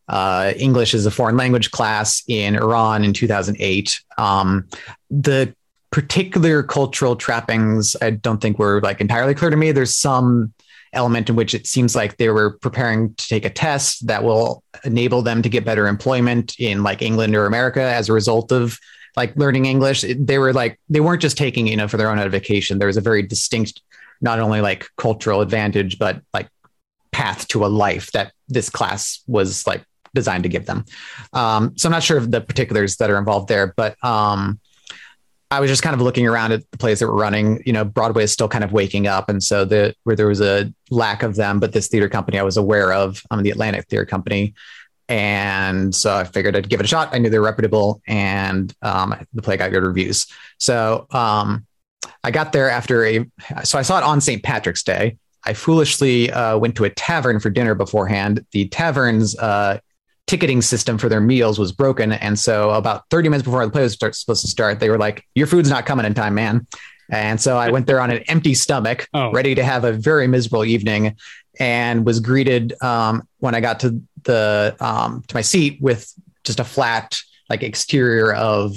[0.08, 4.00] uh, English as a foreign language class in Iran in 2008.
[4.18, 4.68] Um,
[5.10, 5.54] the
[5.92, 9.72] particular cultural trappings, I don't think were like entirely clear to me.
[9.72, 10.54] There's some
[10.92, 14.64] element in which it seems like they were preparing to take a test that will
[14.84, 18.80] enable them to get better employment in like England or America as a result of
[19.16, 20.06] like learning English.
[20.18, 22.80] They were like they weren't just taking you know for their own edification.
[22.80, 23.82] There was a very distinct,
[24.22, 26.50] not only like cultural advantage, but like
[27.12, 30.86] path to a life that this class was like designed to give them.
[31.34, 34.60] Um, so I'm not sure of the particulars that are involved there, but um,
[35.50, 37.62] I was just kind of looking around at the plays that were running.
[37.66, 40.42] You know, Broadway is still kind of waking up, and so the where there was
[40.42, 43.88] a lack of them, but this theater company I was aware of, um, the Atlantic
[43.88, 44.56] Theater Company,
[45.14, 47.10] and so I figured I'd give it a shot.
[47.12, 50.26] I knew they were reputable, and um, the play got good reviews.
[50.58, 51.68] So um,
[52.24, 53.24] I got there after a,
[53.64, 54.42] so I saw it on St.
[54.42, 55.18] Patrick's Day.
[55.44, 58.44] I foolishly uh, went to a tavern for dinner beforehand.
[58.54, 59.82] The tavern's uh,
[60.26, 62.14] ticketing system for their meals was broken.
[62.14, 64.98] And so about 30 minutes before the play was start, supposed to start, they were
[64.98, 66.66] like, your food's not coming in time, man.
[67.12, 69.32] And so I went there on an empty stomach, oh.
[69.32, 71.18] ready to have a very miserable evening
[71.60, 76.12] and was greeted um, when I got to the um, to my seat with
[76.44, 78.76] just a flat like exterior of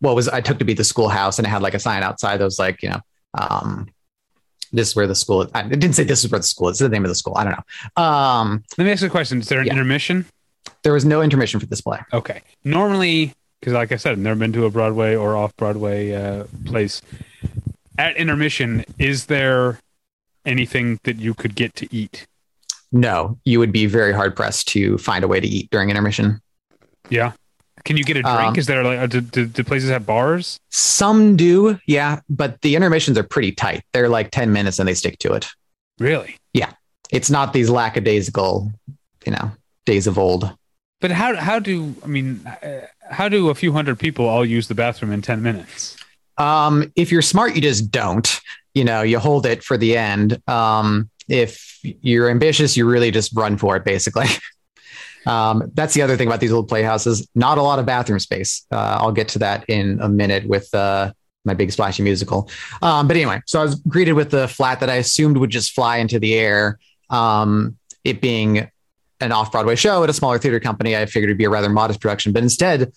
[0.00, 2.38] what was I took to be the schoolhouse, and it had like a sign outside
[2.38, 3.00] that was like you know
[3.34, 3.88] um,
[4.72, 5.42] this is where the school.
[5.42, 5.50] Is.
[5.54, 6.80] I didn't say this is where the school is.
[6.80, 7.34] It's the name of the school.
[7.36, 8.02] I don't know.
[8.02, 9.40] Um, Let me ask you a question.
[9.40, 9.72] Is there an yeah.
[9.72, 10.26] intermission?
[10.82, 12.00] There was no intermission for this play.
[12.12, 12.42] Okay.
[12.64, 16.44] Normally, because like I said, I've never been to a Broadway or off Broadway uh,
[16.64, 17.02] place.
[17.98, 19.78] At intermission, is there
[20.44, 22.26] anything that you could get to eat?
[22.92, 26.40] No, you would be very hard pressed to find a way to eat during intermission.
[27.08, 27.32] Yeah.
[27.84, 28.38] Can you get a drink?
[28.38, 30.58] Um, Is there like uh, do, do, do, places have bars?
[30.68, 33.82] Some do, yeah, but the intermissions are pretty tight.
[33.92, 35.48] They're like ten minutes and they stick to it.
[35.98, 36.36] Really?
[36.52, 36.72] Yeah,
[37.10, 38.70] it's not these lackadaisical,
[39.24, 39.52] you know,
[39.86, 40.54] days of old.
[41.00, 42.46] But how how do I mean?
[42.46, 45.96] Uh, how do a few hundred people all use the bathroom in ten minutes?
[46.40, 48.40] Um, if you're smart, you just don't.
[48.74, 50.40] You know, you hold it for the end.
[50.48, 54.26] Um, if you're ambitious, you really just run for it, basically.
[55.26, 57.28] Um, that's the other thing about these old playhouses.
[57.34, 58.64] Not a lot of bathroom space.
[58.72, 61.12] Uh, I'll get to that in a minute with uh,
[61.44, 62.50] my big splashy musical.
[62.82, 65.72] Um, but anyway, so I was greeted with the flat that I assumed would just
[65.72, 66.78] fly into the air.
[67.10, 68.70] Um, it being
[69.20, 71.68] an off Broadway show at a smaller theater company, I figured it'd be a rather
[71.68, 72.32] modest production.
[72.32, 72.90] But instead,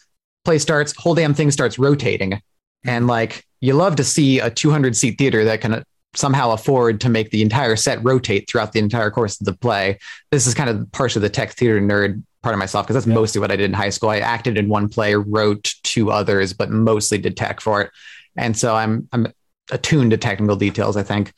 [0.46, 2.42] play starts, whole damn thing starts rotating.
[2.86, 5.84] And like, you love to see a 200 seat theater that can
[6.16, 9.98] somehow afford to make the entire set rotate throughout the entire course of the play.
[10.32, 13.08] This is kind of part of the tech theater nerd part of myself because that's
[13.08, 13.16] yeah.
[13.16, 14.10] mostly what I did in high school.
[14.10, 17.92] I acted in one play, wrote two others, but mostly did tech for it.
[18.36, 19.28] And so I'm I'm
[19.72, 21.34] attuned to technical details, I think,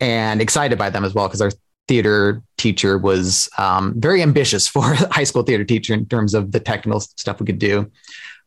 [0.00, 1.50] and excited by them as well because our
[1.88, 6.52] theater teacher was um, very ambitious for a high school theater teacher in terms of
[6.52, 7.90] the technical stuff we could do.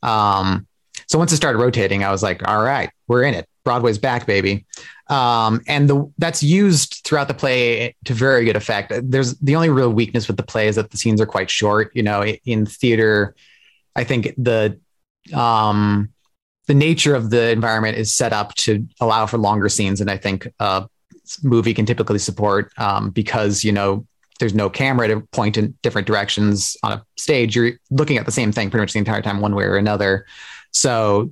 [0.01, 0.65] Um,
[1.07, 3.47] so once it started rotating, I was like, all right, we're in it.
[3.63, 4.65] Broadway's back, baby.
[5.09, 8.93] Um, and the that's used throughout the play to very good effect.
[9.03, 11.91] There's the only real weakness with the play is that the scenes are quite short.
[11.95, 13.35] You know, in theater,
[13.95, 14.79] I think the
[15.33, 16.09] um,
[16.67, 20.17] the nature of the environment is set up to allow for longer scenes, and I
[20.17, 20.87] think a
[21.43, 24.05] movie can typically support um, because you know
[24.39, 27.55] there's no camera to point in different directions on a stage.
[27.55, 30.25] You're looking at the same thing pretty much the entire time, one way or another.
[30.71, 31.31] So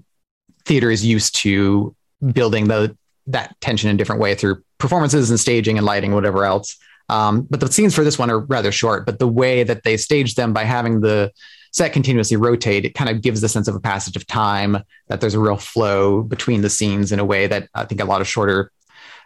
[0.66, 1.96] theater is used to
[2.34, 2.98] building the
[3.28, 6.78] that tension in a different way through performances and staging and lighting, whatever else.
[7.10, 9.98] Um, but the scenes for this one are rather short, but the way that they
[9.98, 11.32] stage them by having the
[11.72, 15.22] set continuously rotate, it kind of gives the sense of a passage of time, that
[15.22, 18.22] there's a real flow between the scenes in a way that I think a lot
[18.22, 18.72] of shorter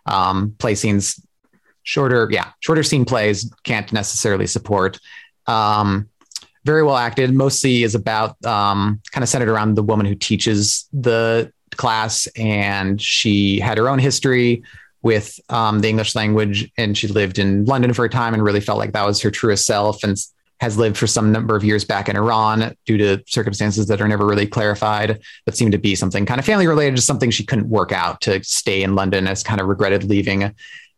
[0.06, 1.20] um, play scenes,
[1.84, 5.00] shorter, yeah, shorter scene plays can't necessarily support.
[5.48, 6.10] Um,
[6.64, 10.88] very well acted, mostly is about um, kind of centered around the woman who teaches
[10.94, 14.64] the class, and she had her own history
[15.02, 18.60] with um, the English language, and she lived in London for a time and really
[18.60, 20.18] felt like that was her truest self, and
[20.60, 24.08] has lived for some number of years back in Iran due to circumstances that are
[24.08, 27.44] never really clarified, but seemed to be something kind of family related, just something she
[27.44, 30.54] couldn't work out to stay in London as kind of regretted leaving.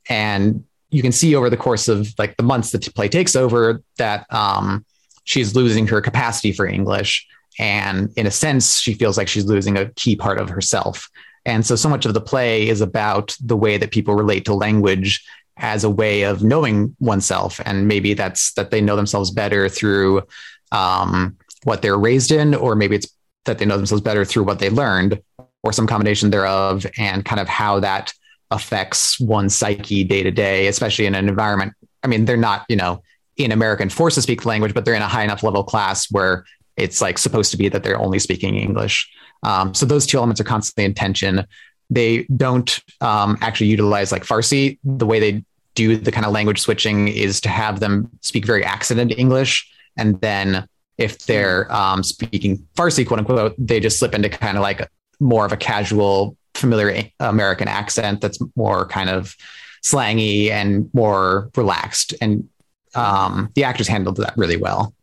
[0.09, 3.81] And you can see over the course of like the months that play takes over
[3.97, 4.85] that um,
[5.23, 7.27] she's losing her capacity for English
[7.59, 11.09] and in a sense, she feels like she's losing a key part of herself.
[11.45, 14.53] And so, so much of the play is about the way that people relate to
[14.53, 15.23] language
[15.57, 17.61] as a way of knowing oneself.
[17.65, 20.23] And maybe that's that they know themselves better through
[20.71, 23.07] um, what they're raised in, or maybe it's
[23.45, 25.21] that they know themselves better through what they learned,
[25.63, 28.13] or some combination thereof, and kind of how that
[28.51, 31.73] affects one's psyche day to day, especially in an environment.
[32.03, 33.03] I mean, they're not, you know,
[33.37, 36.11] in American forced to speak the language, but they're in a high enough level class
[36.11, 36.45] where
[36.77, 39.09] it's like supposed to be that they're only speaking English.
[39.43, 41.45] Um, so those two elements are constantly in tension.
[41.89, 44.79] They don't um, actually utilize like Farsi.
[44.83, 45.43] The way they
[45.75, 50.19] do the kind of language switching is to have them speak very accented English, and
[50.21, 50.67] then
[50.97, 54.87] if they're um, speaking Farsi, quote unquote, they just slip into kind of like
[55.19, 59.35] more of a casual, familiar American accent that's more kind of
[59.83, 62.13] slangy and more relaxed.
[62.21, 62.47] And
[62.95, 64.93] um, the actors handled that really well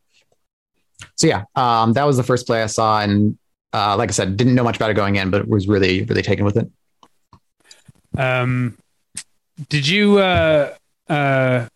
[1.17, 3.39] so yeah, um, that was the first play I saw, and
[3.73, 6.23] uh, like I said, didn't know much about it going in, but was really really
[6.23, 6.71] taken with it.
[8.17, 8.77] Um,
[9.69, 10.75] did you uh,
[11.09, 11.67] uh,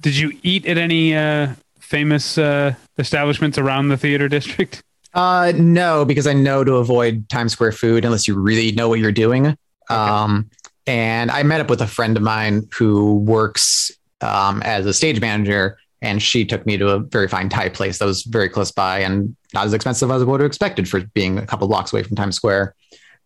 [0.00, 4.82] did you eat at any uh, famous uh, establishments around the theater district?
[5.14, 8.98] Uh, no, because I know to avoid Times Square food unless you really know what
[8.98, 9.56] you're doing.
[9.90, 10.48] Um,
[10.86, 13.92] and I met up with a friend of mine who works
[14.22, 17.98] um, as a stage manager, and she took me to a very fine Thai place
[17.98, 21.00] that was very close by and not as expensive as I would have expected for
[21.14, 22.74] being a couple blocks away from Times Square.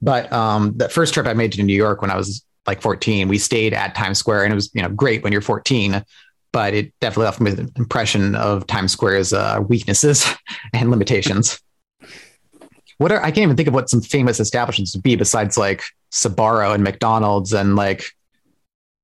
[0.03, 3.29] But um, the first trip I made to New York when I was like 14,
[3.29, 6.05] we stayed at Times Square, and it was you know great when you're 14,
[6.53, 10.27] but it definitely left me with an impression of Times Square's uh, weaknesses
[10.75, 11.61] and limitations.
[12.99, 15.83] what are I can't even think of what some famous establishments would be besides like
[16.13, 18.05] Sbarro and McDonald's and like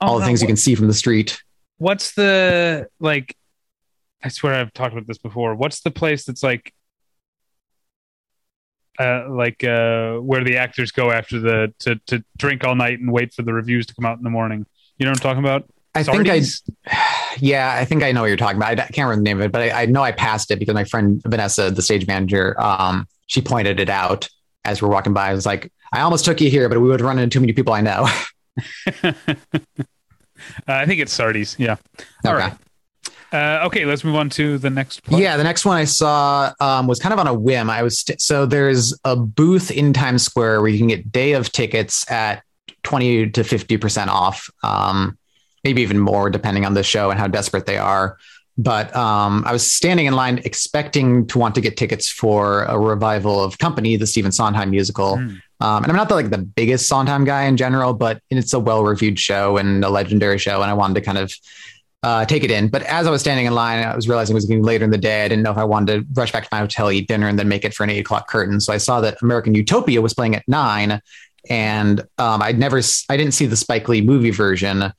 [0.02, 1.40] Oh, all the things you can see from the street.
[1.82, 3.36] What's the like?
[4.22, 5.56] I swear I've talked about this before.
[5.56, 6.72] What's the place that's like,
[9.00, 13.10] uh, like uh, where the actors go after the to to drink all night and
[13.10, 14.64] wait for the reviews to come out in the morning?
[14.96, 15.68] You know what I'm talking about?
[15.96, 16.40] I think I
[17.40, 18.78] Yeah, I think I know what you're talking about.
[18.78, 20.60] I, I can't remember the name of it, but I, I know I passed it
[20.60, 24.28] because my friend Vanessa, the stage manager, um, she pointed it out
[24.64, 25.30] as we're walking by.
[25.30, 27.54] I was like, I almost took you here, but we would run into too many
[27.54, 28.08] people I know.
[30.68, 31.56] Uh, I think it's Sardi's.
[31.58, 31.76] Yeah.
[32.24, 32.44] All Okay.
[32.48, 32.52] right.
[33.32, 35.02] Uh, okay, let's move on to the next.
[35.04, 35.18] Plug.
[35.18, 37.70] Yeah, the next one I saw um, was kind of on a whim.
[37.70, 41.32] I was st- so there's a booth in Times Square where you can get day
[41.32, 42.42] of tickets at
[42.82, 45.16] twenty to fifty percent off, um,
[45.64, 48.18] maybe even more depending on the show and how desperate they are.
[48.58, 52.78] But um, I was standing in line expecting to want to get tickets for a
[52.78, 55.16] revival of Company, the Stephen Sondheim musical.
[55.16, 55.40] Mm.
[55.62, 58.58] Um, and I'm not the, like the biggest Sondheim guy in general, but it's a
[58.58, 61.32] well-reviewed show and a legendary show, and I wanted to kind of
[62.02, 62.66] uh, take it in.
[62.66, 64.90] But as I was standing in line, I was realizing it was getting later in
[64.90, 65.24] the day.
[65.24, 67.38] I didn't know if I wanted to rush back to my hotel, eat dinner, and
[67.38, 68.60] then make it for an eight o'clock curtain.
[68.60, 71.00] So I saw that American Utopia was playing at nine,
[71.48, 74.92] and um, I'd never, I didn't see the Spike Lee movie version.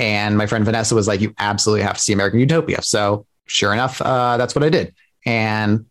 [0.00, 3.72] And my friend Vanessa was like, "You absolutely have to see American Utopia." So sure
[3.72, 4.94] enough, uh, that's what I did.
[5.26, 5.86] And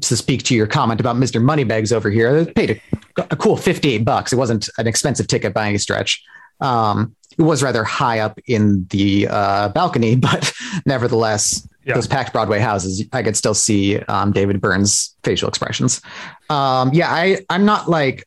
[0.00, 1.42] to speak to your comment about Mr.
[1.42, 2.80] Moneybags over here, I paid
[3.18, 4.32] a, a cool 58 bucks.
[4.32, 6.22] It wasn't an expensive ticket by any stretch.
[6.60, 10.52] Um, it was rather high up in the uh, balcony, but
[10.86, 11.94] nevertheless, Yeah.
[11.94, 16.02] those packed Broadway houses, I could still see um, David Byrne's facial expressions.
[16.50, 18.26] Um, yeah, I, I'm not like,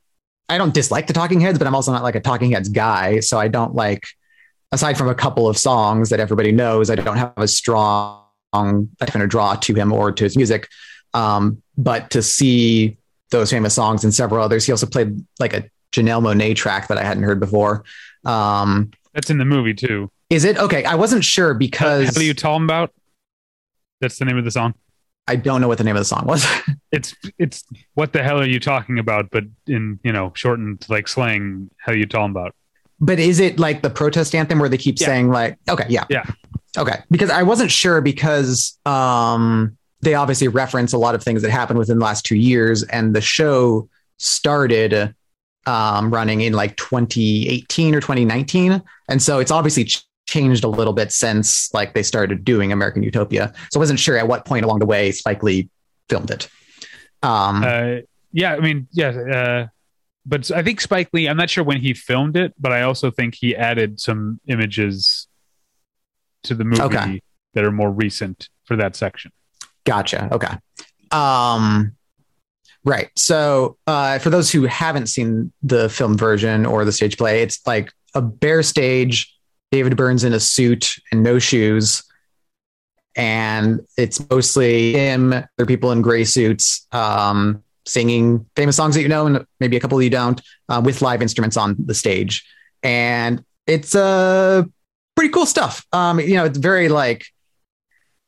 [0.49, 3.19] I don't dislike the Talking Heads, but I'm also not like a Talking Heads guy.
[3.21, 4.03] So I don't like,
[4.71, 8.89] aside from a couple of songs that everybody knows, I don't have a strong kind
[9.15, 10.67] of draw to him or to his music.
[11.13, 12.97] Um, but to see
[13.31, 16.97] those famous songs and several others, he also played like a Janelle Monáe track that
[16.97, 17.83] I hadn't heard before.
[18.25, 20.09] Um, That's in the movie too.
[20.29, 20.83] is it okay?
[20.85, 22.91] I wasn't sure because How do you talking about?
[24.01, 24.73] That's the name of the song.
[25.27, 26.45] I don't know what the name of the song was.
[26.91, 27.63] It's it's
[27.95, 29.31] what the hell are you talking about?
[29.31, 32.53] But in you know shortened like slang, how you talking about?
[32.99, 35.07] but is it like the protest anthem where they keep Yeah.
[35.07, 36.23] saying like, okay, yeah, Yeah.
[36.77, 41.51] okay, because I wasn't sure because um, they obviously reference a lot of things that
[41.51, 43.87] happened within the last two years, and the show
[44.17, 45.13] started
[45.65, 50.93] um, running in like 2018 or 2019, and so it's obviously ch- changed a little
[50.93, 53.53] bit since like they started doing American Utopia.
[53.71, 55.69] So I wasn't sure at what point along the way Spike Lee
[56.09, 56.49] filmed it.
[57.21, 57.95] Um, Uh,
[58.31, 59.67] yeah, I mean, yeah, uh,
[60.25, 61.27] but I think Spike Lee.
[61.27, 65.27] I'm not sure when he filmed it, but I also think he added some images
[66.43, 67.21] to the movie Okay.
[67.53, 69.31] that are more recent for that section.
[69.85, 70.29] Gotcha.
[70.31, 70.53] Okay.
[71.11, 71.95] Um,
[72.83, 73.09] right.
[73.15, 77.59] So, uh, for those who haven't seen the film version or the stage play, it's
[77.65, 79.33] like a bare stage,
[79.71, 82.03] David Byrne's in a suit and no shoes.
[83.15, 89.07] And it's mostly him, other people in gray suits, um, singing famous songs that you
[89.07, 92.43] know, and maybe a couple you don't, uh, with live instruments on the stage.
[92.81, 94.63] And it's uh,
[95.15, 95.85] pretty cool stuff.
[95.93, 97.25] Um, you know, it's very like,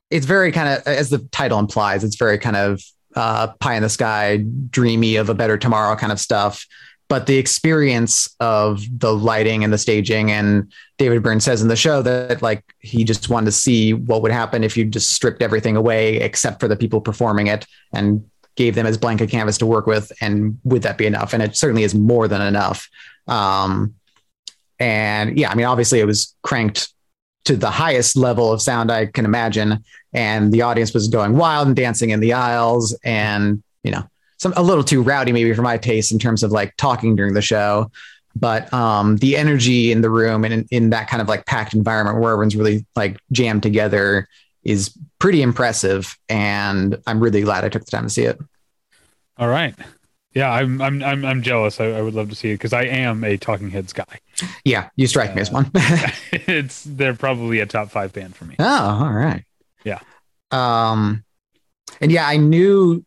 [0.10, 2.82] it's very kind of as the title implies it's very kind of
[3.16, 6.66] uh, pie in the sky dreamy of a better tomorrow kind of stuff.
[7.08, 11.76] But the experience of the lighting and the staging and david byrne says in the
[11.76, 15.42] show that like he just wanted to see what would happen if you just stripped
[15.42, 19.58] everything away except for the people performing it and gave them as blank a canvas
[19.60, 21.34] to work with and would that be enough?
[21.34, 22.90] And it certainly is more than enough.
[23.28, 23.96] Um,
[24.80, 26.94] and yeah i mean obviously it was cranked
[27.46, 29.84] to the highest level of sound I can imagine.
[30.14, 34.04] And the audience was going wild and dancing in the aisles and, you know,
[34.38, 37.34] some a little too rowdy maybe for my taste in terms of like talking during
[37.34, 37.92] the show.
[38.36, 41.74] But um, the energy in the room and in, in that kind of like packed
[41.74, 44.28] environment where everyone's really like jammed together
[44.64, 46.18] is pretty impressive.
[46.28, 48.38] And I'm really glad I took the time to see it.
[49.38, 49.76] All right.
[50.36, 51.80] Yeah, I'm I'm I'm, I'm jealous.
[51.80, 54.20] I, I would love to see it because I am a Talking Heads guy.
[54.66, 55.72] Yeah, you strike me as one.
[56.32, 58.58] it's they're probably a top five band for me.
[58.60, 59.46] Oh, all right.
[59.86, 60.00] Yeah.
[60.52, 61.24] Um,
[62.02, 63.06] and yeah, I knew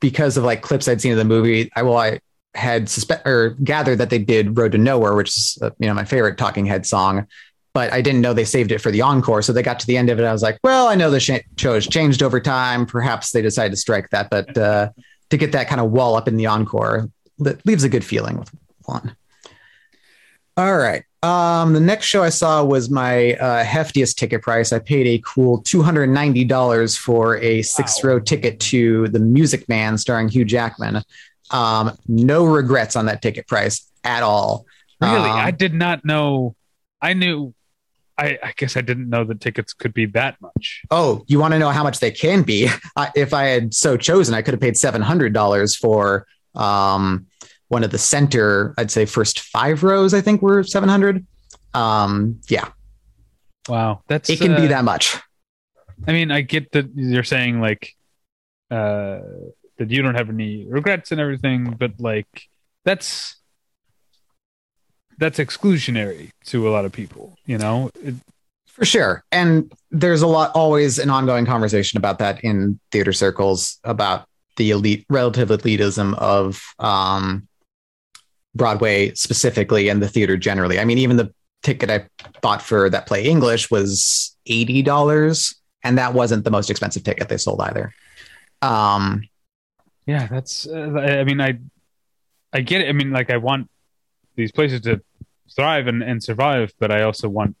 [0.00, 1.70] because of like clips I'd seen of the movie.
[1.76, 2.18] I well, I
[2.56, 5.94] had suspect or gathered that they did Road to Nowhere, which is uh, you know
[5.94, 7.28] my favorite Talking Head song,
[7.74, 9.42] but I didn't know they saved it for the encore.
[9.42, 10.24] So they got to the end of it.
[10.24, 12.86] I was like, well, I know the sh- show has changed over time.
[12.86, 14.90] Perhaps they decided to strike that, but uh,
[15.30, 17.08] to get that kind of wall up in the encore
[17.38, 18.50] that leaves a good feeling with
[18.84, 19.16] one.
[20.56, 21.04] All right.
[21.22, 24.72] Um, the next show I saw was my uh, heftiest ticket price.
[24.72, 30.28] I paid a cool $290 for a six row ticket to The Music Man starring
[30.28, 31.02] Hugh Jackman.
[31.50, 34.66] Um, no regrets on that ticket price at all.
[35.00, 35.30] Really?
[35.30, 36.54] Um, I did not know.
[37.02, 37.54] I knew.
[38.20, 40.82] I, I guess I didn't know that tickets could be that much.
[40.90, 42.68] Oh, you want to know how much they can be?
[42.96, 47.26] I, if I had so chosen, I could have paid seven hundred dollars for um,
[47.68, 48.74] one of the center.
[48.78, 50.14] I'd say first five rows.
[50.14, 51.26] I think were seven hundred.
[51.72, 52.68] Um, yeah,
[53.68, 55.16] Wow, that's it can uh, be that much.
[56.06, 57.94] I mean, I get that you're saying like
[58.70, 59.20] uh,
[59.78, 62.48] that you don't have any regrets and everything, but like
[62.84, 63.36] that's
[65.20, 67.36] that's exclusionary to a lot of people.
[67.46, 68.14] You know, it,
[68.66, 69.22] For sure.
[69.30, 74.70] And there's a lot, always an ongoing conversation about that in theater circles about the
[74.70, 77.46] elite, relative elitism of um,
[78.54, 80.80] Broadway specifically and the theater generally.
[80.80, 82.06] I mean, even the ticket I
[82.40, 85.54] bought for that play English was $80,
[85.84, 87.92] and that wasn't the most expensive ticket they sold either.
[88.62, 89.28] Um,
[90.06, 90.66] yeah, that's.
[90.66, 91.58] Uh, I I mean, I
[92.52, 92.88] I get it.
[92.88, 93.70] I mean, like I want
[94.36, 95.02] these places to
[95.54, 97.56] thrive and, and survive, but I also want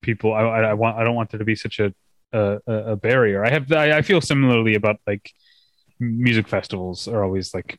[0.00, 0.32] people.
[0.32, 0.98] I, I want.
[0.98, 1.94] I don't want there to be such a
[2.32, 3.44] a, a barrier.
[3.44, 3.70] I have.
[3.72, 5.32] I, I feel similarly about like
[5.98, 7.78] music festivals are always like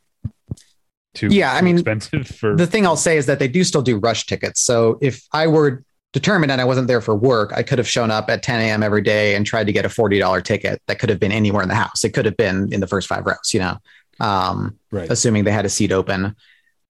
[1.14, 3.82] too Yeah, I mean, expensive for the thing I'll say is that they do still
[3.82, 4.62] do rush tickets.
[4.62, 5.84] So if I were
[6.14, 8.84] determined and I wasn't there for work, I could have shown up at 10 a.m.
[8.84, 11.70] every day and tried to get a $40 ticket that could have been anywhere in
[11.70, 12.04] the house.
[12.04, 13.78] It could have been in the first five rows, you know,
[14.20, 15.10] um, right.
[15.10, 16.36] assuming they had a seat open.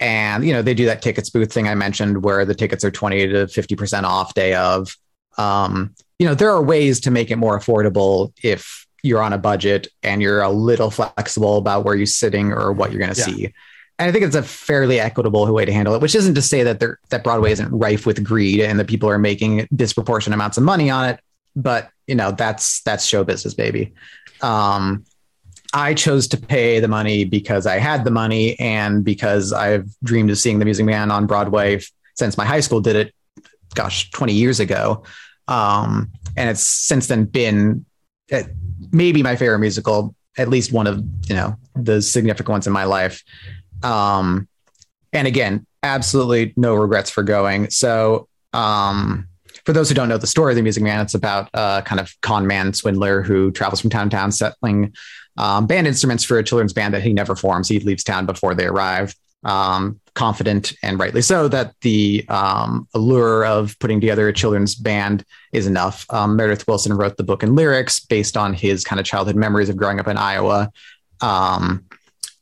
[0.02, 2.92] And, you know, they do that tickets booth thing I mentioned where the tickets are
[2.92, 4.98] 20 to 50% off day of.
[5.38, 9.38] Um, you know, there are ways to make it more affordable if you're on a
[9.38, 13.20] budget and you're a little flexible about where you're sitting or what you're going to
[13.20, 13.26] Yeah.
[13.26, 13.46] see.
[14.00, 16.64] And I think it's a fairly equitable way to handle it, which isn't to say
[16.64, 20.58] that there that Broadway isn't rife with greed and that people are making disproportionate amounts
[20.58, 21.20] of money on it.
[21.56, 23.94] But you know, that's that's show business, baby.
[24.42, 25.06] Um,
[25.74, 30.30] I chose to pay the money because I had the money and because I've dreamed
[30.30, 31.82] of seeing the Music Man on Broadway
[32.16, 33.14] since my high school did it,
[33.74, 35.04] gosh, 20 years ago.
[35.48, 37.86] Um, and it's since then been
[38.32, 38.44] uh,
[38.92, 42.86] maybe my favorite musical, at least one of you know the significant ones in my
[42.86, 43.24] life.
[43.84, 44.48] Um,
[45.14, 47.70] and again, absolutely no regrets for going.
[47.70, 49.28] So, um,
[49.66, 52.00] for those who don't know the story of the Music Man, it's about a kind
[52.00, 54.94] of con man swindler who travels from town to town settling
[55.38, 57.68] um, band instruments for a children's band that he never forms.
[57.68, 63.46] He leaves town before they arrive, um, confident and rightly so that the um, allure
[63.46, 65.24] of putting together a children's band
[65.54, 66.06] is enough.
[66.10, 69.70] Um, Meredith Willson wrote the book and lyrics based on his kind of childhood memories
[69.70, 70.72] of growing up in Iowa.
[71.22, 71.86] Um,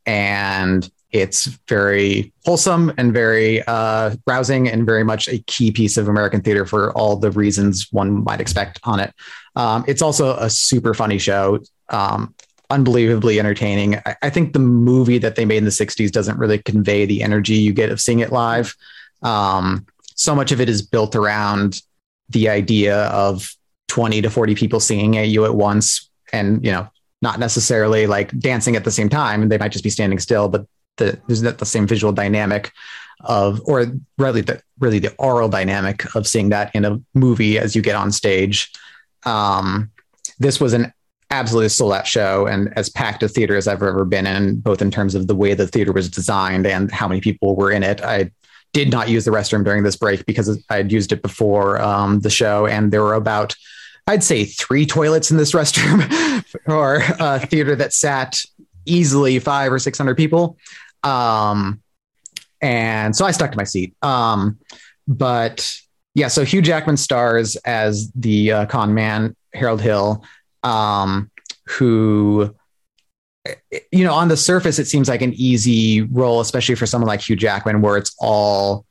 [0.06, 6.08] and it's very wholesome and very uh, rousing and very much a key piece of
[6.08, 9.14] American theater for all the reasons one might expect on it.
[9.56, 12.36] Um, it's also a super funny show, um,
[12.70, 13.96] unbelievably entertaining.
[14.06, 17.24] I, I think the movie that they made in the 60s doesn't really convey the
[17.24, 18.76] energy you get of seeing it live.
[19.24, 21.82] Um, so much of it is built around
[22.30, 23.56] the idea of
[23.88, 26.88] 20 to 40 people singing at you at once and, you know,
[27.22, 29.50] not necessarily like dancing at the same time.
[29.50, 30.66] They might just be standing still, but
[31.00, 32.72] the, there's not the same visual dynamic
[33.22, 33.86] of, or
[34.18, 37.96] really the really the oral dynamic of seeing that in a movie as you get
[37.96, 38.72] on stage.
[39.26, 39.92] Um,
[40.40, 40.94] this was an
[41.32, 44.82] absolutely sold out show and as packed a theater as I've ever been in, both
[44.82, 47.84] in terms of the way the theater was designed and how many people were in
[47.84, 48.02] it.
[48.02, 48.32] I
[48.74, 52.20] did not use the restroom during this break because I had used it before um,
[52.22, 53.56] the show, and there were about
[54.08, 58.42] I'd say three toilets in this restroom or a theater that sat
[58.86, 60.58] easily five or 600 people.
[61.04, 61.82] Um,
[62.62, 63.96] and so I stuck to my seat.
[64.02, 64.60] Um,
[65.08, 65.74] but
[66.16, 70.24] yeah, so Hugh Jackman stars as the uh, con man, Harold Hill,
[70.64, 71.32] um,
[71.68, 72.54] who,
[73.92, 77.22] you know, on the surface, it seems like an easy role, especially for someone like
[77.28, 78.86] Hugh Jackman, where it's all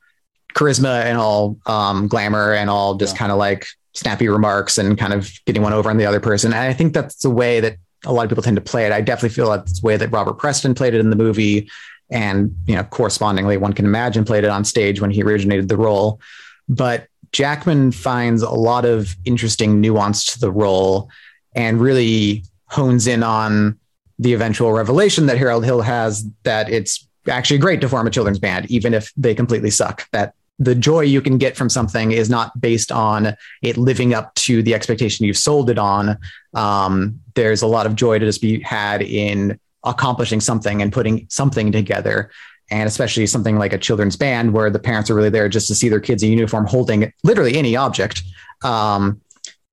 [0.55, 3.19] charisma and all um, glamour and all just Yeah.
[3.19, 6.51] kind of like snappy remarks and kind of getting one over on the other person.
[6.53, 8.91] And I think that's the way that a lot of people tend to play it.
[8.91, 11.69] I definitely feel that's the way that Robert Preston played it in the movie.
[12.11, 15.77] And, you know, correspondingly, one can imagine played it on stage when he originated the
[15.77, 16.19] role.
[16.67, 21.09] But Jackman finds a lot of interesting nuance to the role
[21.55, 23.77] and really hones in on
[24.17, 28.39] the eventual revelation that Harold Hill has that it's actually great to form a children's
[28.39, 30.07] band, even if they completely suck.
[30.11, 34.35] That the joy you can get from something is not based on it living up
[34.35, 36.17] to the expectation you've sold it on.
[36.53, 41.25] Um, there's a lot of joy to just be had in accomplishing something and putting
[41.29, 42.31] something together.
[42.71, 45.75] And especially something like a children's band where the parents are really there just to
[45.75, 48.21] see their kids in uniform holding literally any object.
[48.63, 49.21] Um,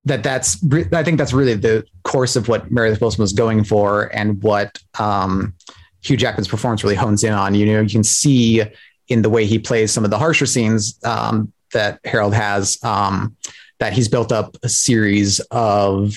[0.06, 0.58] that that's
[0.92, 4.78] I think that's really the course of what Meredith Willson was going for and what
[4.98, 5.54] um,
[6.00, 7.54] Hugh Jackman's performance really hones in on.
[7.54, 8.62] You know, you can see
[9.08, 13.36] in the way he plays some of the harsher scenes um, that Harold has um,
[13.80, 16.16] that he's built up a series of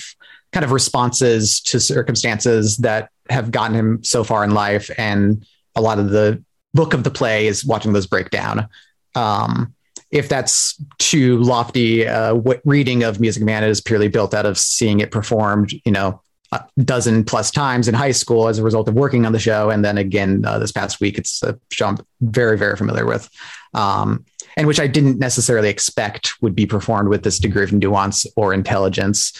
[0.51, 5.81] kind of responses to circumstances that have gotten him so far in life, and a
[5.81, 8.67] lot of the book of the play is watching those break down.
[9.15, 9.73] Um,
[10.11, 14.57] if that's too lofty, uh, what reading of Music Man is purely built out of
[14.57, 16.21] seeing it performed, you know,
[16.51, 19.69] a dozen plus times in high school as a result of working on the show.
[19.69, 23.29] And then again, uh, this past week, it's a show I'm very, very familiar with.
[23.75, 24.25] Um,
[24.57, 28.51] and which I didn't necessarily expect would be performed with this degree of nuance or
[28.51, 29.31] intelligence.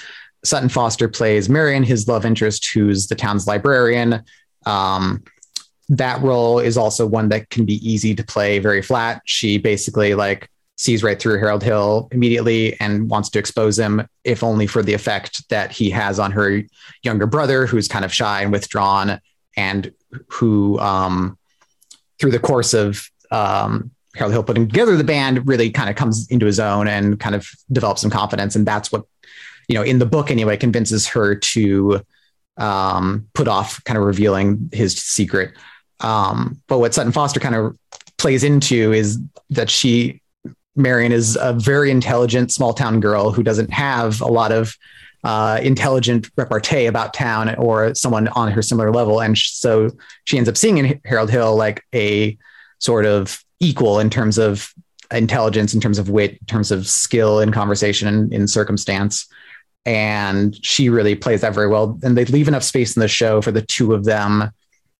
[0.44, 4.24] Sutton Foster plays Marion, his love interest, who's the town's librarian.
[4.66, 5.24] Um,
[5.90, 9.22] that role is also one that can be easy to play very flat.
[9.26, 14.44] She basically like sees right through Harold Hill immediately and wants to expose him, if
[14.44, 16.62] only for the effect that he has on her
[17.04, 19.20] younger brother, who's kind of shy and withdrawn,
[19.58, 19.92] and
[20.30, 21.38] who, um,
[22.20, 26.28] through the course of um, Harold Hill putting together the band, really kind of comes
[26.30, 28.56] into his own and kind of develops some confidence.
[28.56, 29.04] And that's what,
[29.70, 32.02] you know, in the book anyway, convinces her to
[32.58, 35.54] um, put off kind of revealing his secret.
[36.02, 37.78] Um, but what Sutton Foster kind of
[38.18, 39.18] plays into is
[39.52, 40.22] that she
[40.76, 44.76] Marion is a very intelligent small town girl who doesn't have a lot of
[45.24, 49.22] uh, intelligent repartee about town or someone on her similar level.
[49.22, 49.92] And so
[50.24, 52.38] she ends up seeing in Harold Hill like a
[52.80, 54.74] sort of equal in terms of
[55.12, 59.28] intelligence, in terms of wit, in terms of skill in conversation and in circumstance.
[59.86, 61.98] And she really plays that very well.
[62.04, 64.52] And they leave enough space in the show for the two of them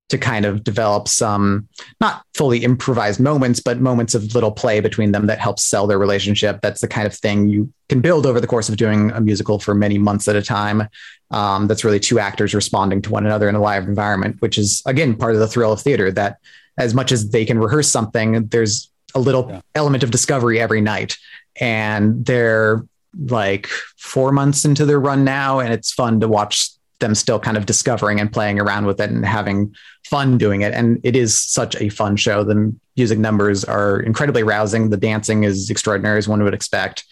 [0.10, 1.68] to kind of develop some
[2.02, 6.00] not fully improvised moments, but moments of little play between them that helps sell their
[6.00, 6.60] relationship.
[6.62, 9.60] That's the kind of thing you can build over the course of doing a musical
[9.60, 10.88] for many months at a time.
[11.32, 14.82] Um, that's really two actors responding to one another in a live environment, which is
[14.88, 16.12] again part of the thrill of theater.
[16.12, 16.38] That
[16.78, 19.62] as much as they can rehearse something, there's a little yeah.
[19.76, 21.18] element of discovery every night,
[21.60, 22.84] and they're
[23.18, 27.58] like four months into their run now, and it's fun to watch them still kind
[27.58, 29.74] of discovering and playing around with it and having
[30.06, 30.74] fun doing it.
[30.74, 32.44] And it is such a fun show.
[32.44, 34.90] The music numbers are incredibly rousing.
[34.90, 37.06] The dancing is extraordinary as one would expect.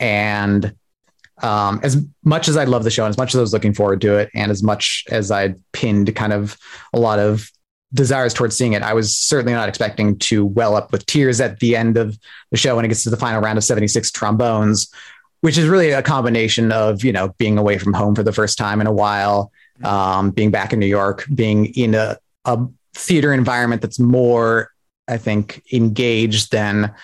[0.00, 0.74] And
[1.42, 3.74] um, as much as I love the show and as much as I was looking
[3.74, 6.56] forward to it, and as much as I pinned kind of
[6.94, 7.50] a lot of
[7.92, 11.60] desires towards seeing it, I was certainly not expecting to well up with tears at
[11.60, 12.18] the end of
[12.50, 14.90] the show when it gets to the final round of 76 trombones
[15.40, 18.58] which is really a combination of you know being away from home for the first
[18.58, 19.52] time in a while,
[19.84, 24.70] um, being back in New York, being in a, a theater environment that's more,
[25.08, 26.94] I think, engaged than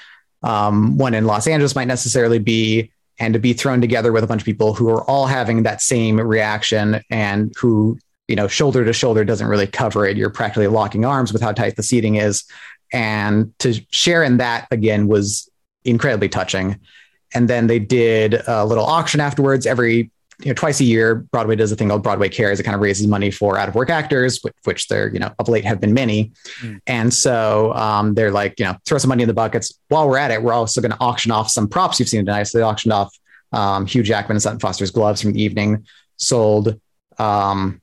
[0.43, 4.27] um, one in Los Angeles might necessarily be, and to be thrown together with a
[4.27, 8.85] bunch of people who are all having that same reaction and who you know shoulder
[8.85, 10.17] to shoulder doesn't really cover it.
[10.17, 12.45] You're practically locking arms with how tight the seating is,
[12.93, 15.49] and to share in that again was
[15.85, 16.79] incredibly touching
[17.35, 20.11] and then they did a little auction afterwards every
[20.45, 22.59] you know, twice a year, Broadway does a thing called Broadway Cares.
[22.59, 25.49] It kind of raises money for out of work actors, which, there, you know, of
[25.49, 26.33] late have been many.
[26.61, 26.81] Mm.
[26.87, 29.79] And so um, they're like, you know, throw some money in the buckets.
[29.89, 32.45] While we're at it, we're also going to auction off some props you've seen tonight.
[32.45, 33.17] So they auctioned off
[33.53, 36.81] um, Hugh Jackman and Sutton Foster's gloves from the evening, sold
[37.19, 37.81] um,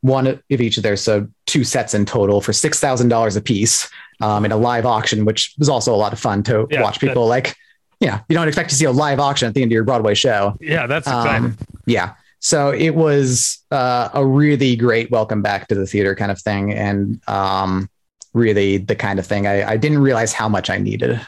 [0.00, 1.02] one of each of theirs.
[1.02, 3.90] So two sets in total for $6,000 a piece
[4.22, 7.00] um, in a live auction, which was also a lot of fun to yeah, watch
[7.00, 7.56] people like
[8.00, 10.14] yeah, you don't expect to see a live auction at the end of your Broadway
[10.14, 10.56] show.
[10.58, 11.44] Yeah, that's um, exciting.
[11.46, 12.14] Um, yeah.
[12.40, 16.72] So it was uh, a really great welcome back to the theater kind of thing.
[16.72, 17.90] And um,
[18.32, 21.20] really the kind of thing I, I, didn't realize how much I needed.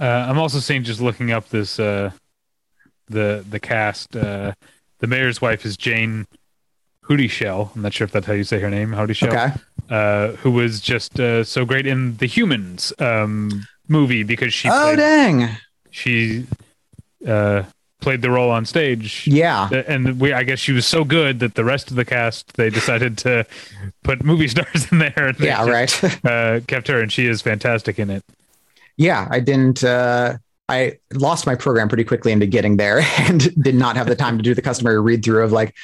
[0.00, 2.12] Uh, I'm also seeing just looking up this, uh,
[3.08, 4.52] the, the cast, uh,
[5.00, 6.26] the mayor's wife is Jane
[7.06, 7.72] Houdyshell.
[7.74, 8.92] I'm not sure if that's how you say her name.
[8.92, 9.28] Houdyshell.
[9.28, 9.52] Okay.
[9.90, 14.72] Uh, who was just uh, so great in the humans um, movie because she, oh,
[14.72, 15.56] played, dang
[15.92, 16.46] she
[17.26, 17.62] uh,
[18.00, 19.26] played the role on stage.
[19.26, 22.54] Yeah, and we I guess she was so good that the rest of the cast
[22.54, 23.46] they decided to
[24.02, 25.32] put movie stars in there.
[25.38, 26.24] yeah, just, right.
[26.24, 28.24] uh, kept her, and she is fantastic in it.
[28.96, 29.84] Yeah, I didn't.
[29.84, 30.38] Uh,
[30.68, 34.36] I lost my program pretty quickly into getting there, and did not have the time
[34.36, 35.74] to do the customary read through of like.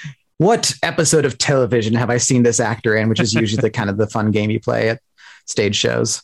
[0.41, 3.09] What episode of television have I seen this actor in?
[3.09, 5.01] Which is usually the kind of the fun game you play at
[5.47, 6.23] stage shows.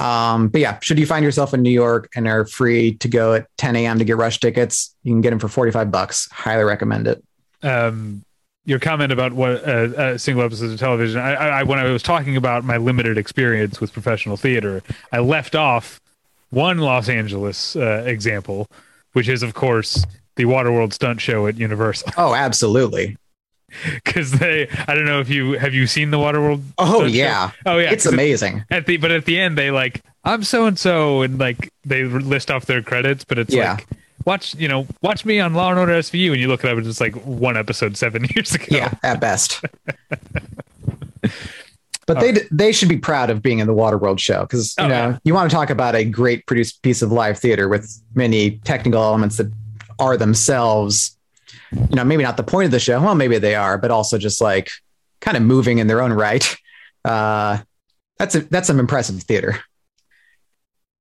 [0.00, 3.34] Um, but yeah, should you find yourself in New York and are free to go
[3.34, 3.98] at 10 a.m.
[3.98, 6.28] to get rush tickets, you can get them for 45 bucks.
[6.32, 7.22] Highly recommend it.
[7.62, 8.24] Um,
[8.64, 11.20] your comment about what uh, uh, single episodes of television.
[11.20, 14.82] I, I, when I was talking about my limited experience with professional theater,
[15.12, 16.00] I left off
[16.48, 18.68] one Los Angeles uh, example,
[19.12, 22.12] which is of course the Waterworld stunt show at Universal.
[22.16, 23.16] Oh, absolutely.
[23.94, 26.62] Because they, I don't know if you have you seen the Waterworld.
[26.78, 27.50] Oh yeah.
[27.50, 27.56] Show?
[27.66, 27.90] Oh yeah.
[27.92, 28.64] It's amazing.
[28.70, 32.04] At the but at the end they like I'm so and so and like they
[32.04, 33.74] list off their credits, but it's yeah.
[33.74, 33.86] like
[34.24, 36.72] watch you know watch me on Law and Order SVU, and you look at it
[36.72, 38.66] up, and it's like one episode seven years ago.
[38.68, 39.64] Yeah, at best.
[41.20, 42.20] but oh.
[42.20, 45.08] they they should be proud of being in the Waterworld show because you oh, know
[45.10, 45.18] yeah.
[45.24, 49.02] you want to talk about a great produced piece of live theater with many technical
[49.02, 49.50] elements that
[49.98, 51.16] are themselves,
[51.72, 53.00] you know, maybe not the point of the show.
[53.00, 54.70] Well, maybe they are, but also just like
[55.20, 56.56] kind of moving in their own right.
[57.04, 57.58] Uh,
[58.18, 59.58] that's a, that's some impressive theater.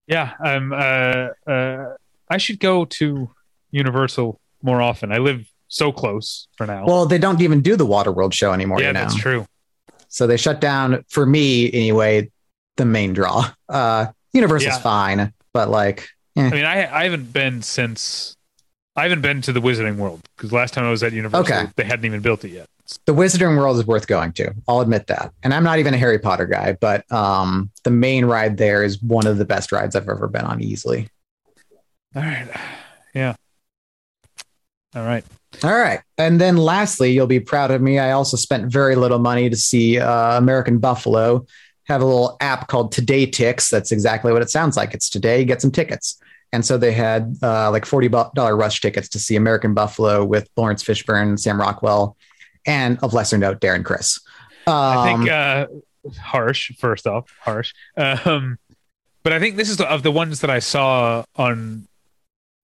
[0.07, 1.95] Yeah, um, uh, uh,
[2.29, 3.29] I should go to
[3.71, 5.11] Universal more often.
[5.11, 6.85] I live so close for now.
[6.85, 8.81] Well, they don't even do the Waterworld show anymore.
[8.81, 9.45] Yeah, that's true.
[10.07, 12.31] So they shut down for me anyway.
[12.77, 13.51] The main draw.
[13.67, 14.81] Uh, Universal's yeah.
[14.81, 16.07] fine, but like,
[16.37, 16.47] eh.
[16.47, 18.37] I mean, I I haven't been since
[18.99, 21.71] I haven't been to the Wizarding World because last time I was at Universal, okay.
[21.77, 22.67] they hadn't even built it yet.
[23.05, 24.53] The Wizarding World is worth going to.
[24.67, 25.31] I'll admit that.
[25.41, 29.01] And I'm not even a Harry Potter guy, but um, the main ride there is
[29.01, 31.07] one of the best rides I've ever been on easily.
[32.13, 32.47] All right.
[33.13, 33.35] Yeah.
[34.93, 35.23] All right.
[35.63, 36.01] All right.
[36.17, 37.99] And then lastly, you'll be proud of me.
[37.99, 41.45] I also spent very little money to see uh, American Buffalo
[41.85, 43.69] have a little app called TodayTix.
[43.69, 44.93] That's exactly what it sounds like.
[44.93, 46.19] It's today, get some tickets.
[46.51, 50.83] And so they had uh, like $40 rush tickets to see American Buffalo with Laurence
[50.83, 52.17] Fishburne, Sam Rockwell,
[52.65, 54.19] and of lesser note, Darren Criss.
[54.65, 55.67] Um, I think uh,
[56.19, 57.73] harsh, first off, harsh.
[57.97, 58.57] Um,
[59.23, 61.87] but I think this is the, of the ones that I saw on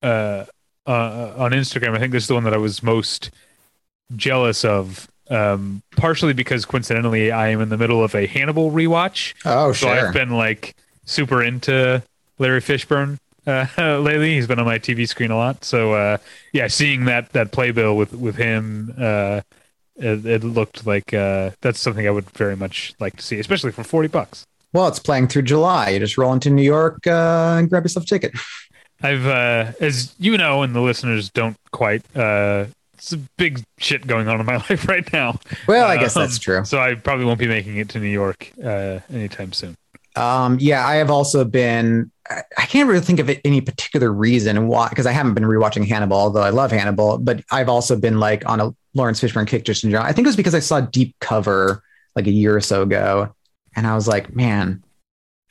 [0.01, 0.45] uh,
[0.87, 1.95] uh, on Instagram.
[1.95, 3.31] I think this is the one that I was most
[4.15, 5.07] jealous of.
[5.27, 9.33] Um, partially because coincidentally, I am in the middle of a Hannibal rewatch.
[9.43, 10.07] Oh, so sure.
[10.07, 10.75] I've been like
[11.05, 12.03] super into
[12.37, 13.17] Larry Fishburne
[13.47, 13.67] uh,
[13.99, 14.35] lately.
[14.35, 15.63] He's been on my TV screen a lot.
[15.63, 16.17] So uh,
[16.53, 19.41] yeah, seeing that that playbill with with him, uh,
[19.95, 23.71] it, it, looked like uh, that's something I would very much like to see, especially
[23.71, 24.45] for forty bucks.
[24.73, 25.89] Well, it's playing through July.
[25.89, 28.33] You just roll into New York uh, and grab yourself a ticket.
[29.01, 32.03] I've, uh, as you know, and the listeners don't quite.
[32.13, 35.39] it's a big shit going on in my life right now.
[35.67, 36.65] Well, I guess um, that's true.
[36.65, 39.75] So I probably won't be making it to New York anytime soon.
[40.15, 42.11] Um, yeah, I have also been.
[42.57, 46.17] I can't really think of any particular reason why, because I haven't been rewatching Hannibal,
[46.17, 47.19] although I love Hannibal.
[47.19, 50.07] But I've also been like on a Laurence Fishburne kick just in general.
[50.07, 51.83] I think it was because I saw Deep Cover
[52.15, 53.35] like a year or so ago,
[53.75, 54.83] and I was like, man,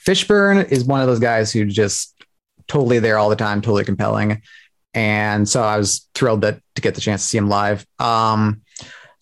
[0.05, 2.15] Fishburne is one of those guys who just
[2.67, 4.43] totally there all the time, totally compelling.
[4.95, 7.87] And so I was thrilled that to get the chance to see him live.
[7.99, 8.63] Um,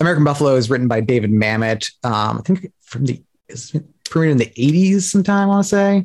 [0.01, 1.91] American Buffalo is written by David Mamet.
[2.05, 3.77] Um, I think from the is
[4.13, 5.97] premiered in the 80s sometime, I want to say.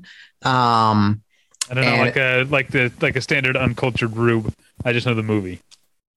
[0.44, 1.22] Um,
[1.70, 4.54] I don't know, like a like the like a standard uncultured rube.
[4.86, 5.60] I just know the movie.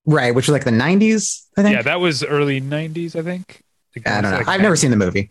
[0.06, 1.74] Right, which was like the 90s, I think.
[1.74, 3.62] Yeah, that was early 90s, I think.
[4.06, 4.38] I, I don't know.
[4.38, 5.30] Like I've never seen the movie.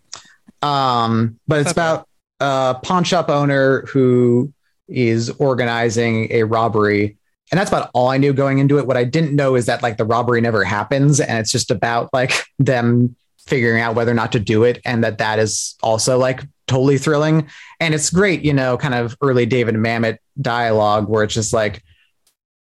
[0.62, 2.06] Um, but it's about
[2.40, 4.52] a pawn shop owner who
[4.88, 7.16] is organizing a robbery.
[7.50, 8.86] And that's about all I knew going into it.
[8.86, 12.10] What I didn't know is that like the robbery never happens and it's just about
[12.12, 13.16] like them
[13.46, 16.98] figuring out whether or not to do it and that that is also like totally
[16.98, 17.48] thrilling.
[17.80, 21.82] And it's great you know kind of early david mamet dialogue where it's just like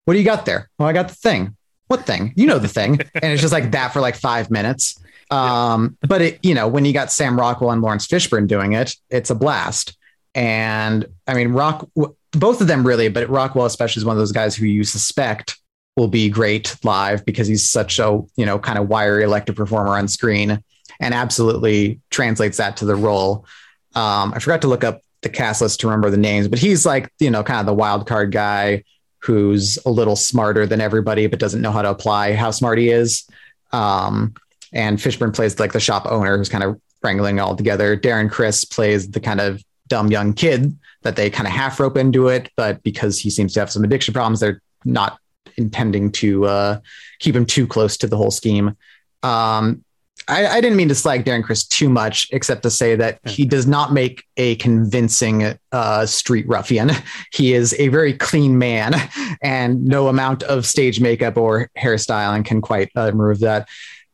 [0.04, 0.70] what do you got there?
[0.78, 1.56] Well i got the thing.
[1.88, 2.32] What thing?
[2.36, 2.98] You know the thing.
[3.14, 5.02] And it's just like that for like five minutes.
[5.30, 8.94] Um but it you know when you got sam rockwell and laurence fishburne doing it
[9.10, 9.96] it's a blast.
[10.34, 11.88] And i mean rock
[12.32, 15.58] both of them really but rockwell especially is one of those guys who you suspect
[15.96, 19.96] will be great live because he's such a you know kind of wiry electric performer
[19.96, 20.62] on screen
[21.00, 23.46] and absolutely translates that to the role.
[23.94, 26.86] Um, I forgot to look up the cast list to remember the names, but he's
[26.86, 28.84] like, you know, kind of the wild card guy
[29.18, 32.90] who's a little smarter than everybody, but doesn't know how to apply how smart he
[32.90, 33.26] is.
[33.72, 34.34] Um,
[34.72, 37.96] and Fishburne plays like the shop owner who's kind of wrangling all together.
[37.96, 41.96] Darren Criss plays the kind of dumb young kid that they kind of half rope
[41.96, 45.18] into it, but because he seems to have some addiction problems, they're not
[45.56, 46.80] intending to uh,
[47.18, 48.76] keep him too close to the whole scheme.
[49.22, 49.84] Um,
[50.28, 53.44] I, I, didn't mean to slag Darren Criss too much, except to say that he
[53.44, 56.90] does not make a convincing uh, street ruffian.
[57.32, 58.94] He is a very clean man,
[59.42, 63.68] and no amount of stage makeup or hairstyling can quite uh, remove that.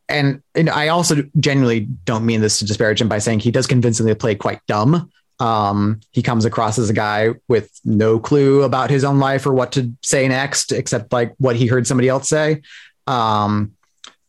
[0.09, 3.67] And, and I also genuinely don't mean this to disparage him by saying he does
[3.67, 5.11] convincingly play quite dumb.
[5.43, 9.53] Um, he comes across as a guy with no clue about his own life or
[9.53, 12.63] what to say next, except like what he heard somebody else say.
[13.09, 13.73] Um,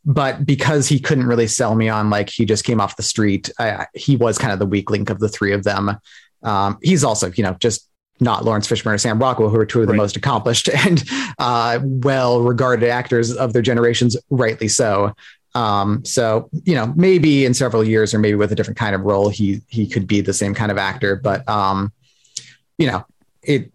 [0.04, 3.52] but because he couldn't really sell me on like he just came off the street,
[3.60, 5.98] I, he was kind of the weak link of the three of them.
[6.42, 7.88] Um, he's also, you know, just
[8.20, 9.98] not Laurence Fishburne or Sam Rockwell, who are two of the right.
[9.98, 11.04] most accomplished and
[11.38, 15.14] uh, well regarded actors of their generations, rightly so.
[15.56, 19.02] Um, so you know, maybe in several years, or maybe with a different kind of
[19.02, 21.16] role, he he could be the same kind of actor.
[21.16, 21.92] But um,
[22.78, 23.06] you know,
[23.42, 23.72] it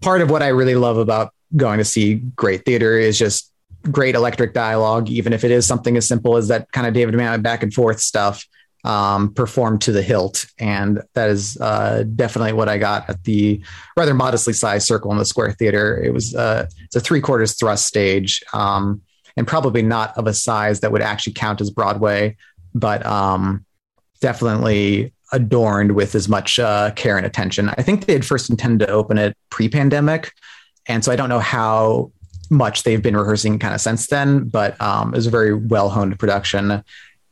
[0.00, 3.52] part of what I really love about going to see great theater is just
[3.90, 7.14] great electric dialogue, even if it is something as simple as that kind of David
[7.14, 8.44] Mamet back and forth stuff
[8.84, 10.46] um, performed to the hilt.
[10.58, 13.60] And that is uh, definitely what I got at the
[13.96, 16.02] rather modestly sized Circle in the Square Theater.
[16.02, 19.02] It was uh, it's a three quarters thrust stage um,
[19.38, 22.36] and probably not of a size that would actually count as Broadway,
[22.74, 23.64] but um,
[24.20, 27.68] definitely adorned with as much uh, care and attention.
[27.68, 30.32] I think they had first intended to open it pre pandemic.
[30.86, 32.10] And so I don't know how
[32.50, 35.88] much they've been rehearsing kind of since then, but um, it was a very well
[35.88, 36.82] honed production.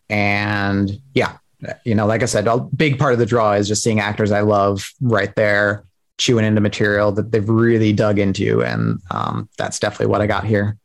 [0.08, 1.38] And yeah,
[1.82, 4.30] you know, like I said, a big part of the draw is just seeing actors
[4.30, 5.82] I love right there
[6.18, 8.62] chewing into material that they've really dug into.
[8.62, 10.76] And um, that's definitely what I got here.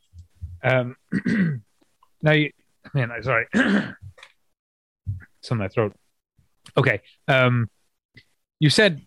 [0.64, 0.96] Um,
[2.22, 2.52] now, you,
[2.94, 3.48] man, I'm sorry.
[3.54, 5.96] it's in my throat.
[6.78, 7.02] Okay.
[7.28, 7.70] Um,
[8.60, 9.02] you said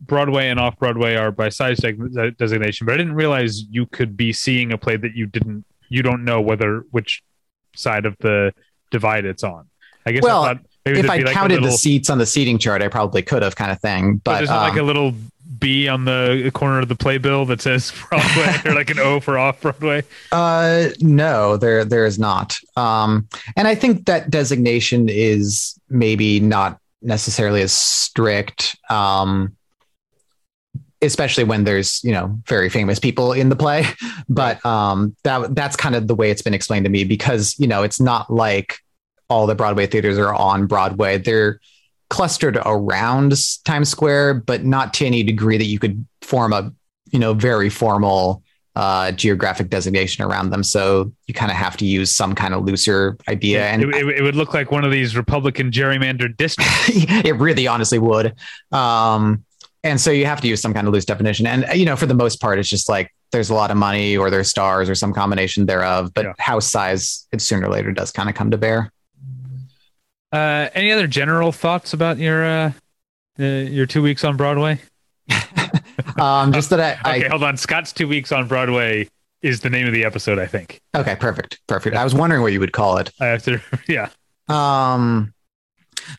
[0.00, 4.32] Broadway and off Broadway are by size designation, but I didn't realize you could be
[4.32, 7.22] seeing a play that you didn't, you don't know whether which
[7.76, 8.52] side of the
[8.90, 9.68] divide it's on.
[10.06, 10.58] I guess well, I
[10.96, 13.56] if I like counted little, the seats on the seating chart, I probably could have
[13.56, 14.16] kind of thing.
[14.16, 15.14] But, but there's um, like a little
[15.58, 19.38] B on the corner of the playbill that says Broadway or like an O for
[19.38, 20.02] off Broadway?
[20.32, 22.58] Uh, no, there there is not.
[22.76, 28.76] Um, and I think that designation is maybe not necessarily as strict.
[28.90, 29.54] Um,
[31.00, 33.84] especially when there's you know very famous people in the play
[34.28, 37.68] but um that that's kind of the way it's been explained to me because you
[37.68, 38.80] know it's not like
[39.28, 41.60] all the broadway theaters are on broadway they're
[42.10, 46.72] clustered around times square but not to any degree that you could form a
[47.10, 48.42] you know very formal
[48.76, 50.62] uh, geographic designation around them.
[50.62, 53.66] So you kind of have to use some kind of looser idea.
[53.66, 56.72] and it, it, it, would look like one of these Republican gerrymandered districts.
[56.88, 58.36] it really honestly would.
[58.70, 59.44] Um,
[59.82, 62.06] and so you have to use some kind of loose definition and you know for
[62.06, 64.94] the most part it's just like there's a lot of money or there's stars or
[64.94, 66.32] some combination thereof but yeah.
[66.38, 68.92] house size it sooner or later does kind of come to bear
[70.32, 72.72] uh, any other general thoughts about your uh,
[73.38, 74.78] uh your two weeks on broadway
[76.18, 79.08] um just that i okay I, hold on scott's two weeks on broadway
[79.42, 82.52] is the name of the episode i think okay perfect perfect i was wondering what
[82.52, 84.10] you would call it i have to yeah
[84.48, 85.32] um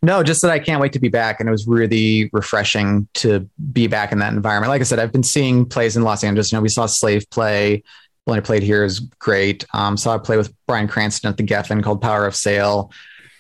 [0.01, 1.39] no, just that I can't wait to be back.
[1.39, 4.69] And it was really refreshing to be back in that environment.
[4.69, 6.51] Like I said, I've been seeing plays in Los Angeles.
[6.51, 7.83] You know, we saw Slave play.
[8.25, 9.65] When I played here is great.
[9.73, 12.91] Um, saw a play with Bryan Cranston at the Geffen called Power of Sail.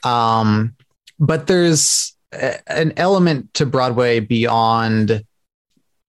[0.03, 0.75] Um,
[1.19, 5.23] but there's a, an element to Broadway beyond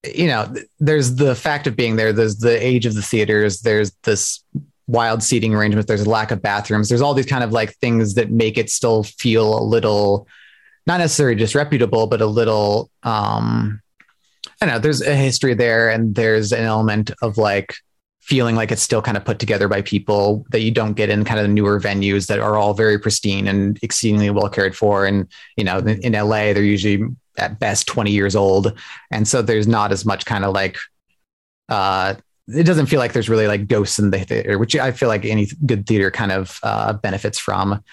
[0.03, 2.11] you know, there's the fact of being there.
[2.11, 3.61] There's the age of the theaters.
[3.61, 4.43] There's this
[4.87, 5.87] wild seating arrangements.
[5.87, 6.89] There's a lack of bathrooms.
[6.89, 10.27] There's all these kind of like things that make it still feel a little,
[10.87, 13.81] not necessarily disreputable, but a little, um,
[14.59, 14.79] I don't know.
[14.79, 17.75] There's a history there, and there's an element of like
[18.21, 21.25] feeling like it's still kind of put together by people that you don't get in
[21.25, 25.05] kind of the newer venues that are all very pristine and exceedingly well cared for.
[25.05, 27.03] And you know, in, LA, they're usually
[27.37, 28.77] at best 20 years old,
[29.11, 30.77] and so there's not as much kind of like
[31.69, 32.15] uh,
[32.47, 35.25] it doesn't feel like there's really like ghosts in the theater, which I feel like
[35.25, 37.83] any good theater kind of uh, benefits from.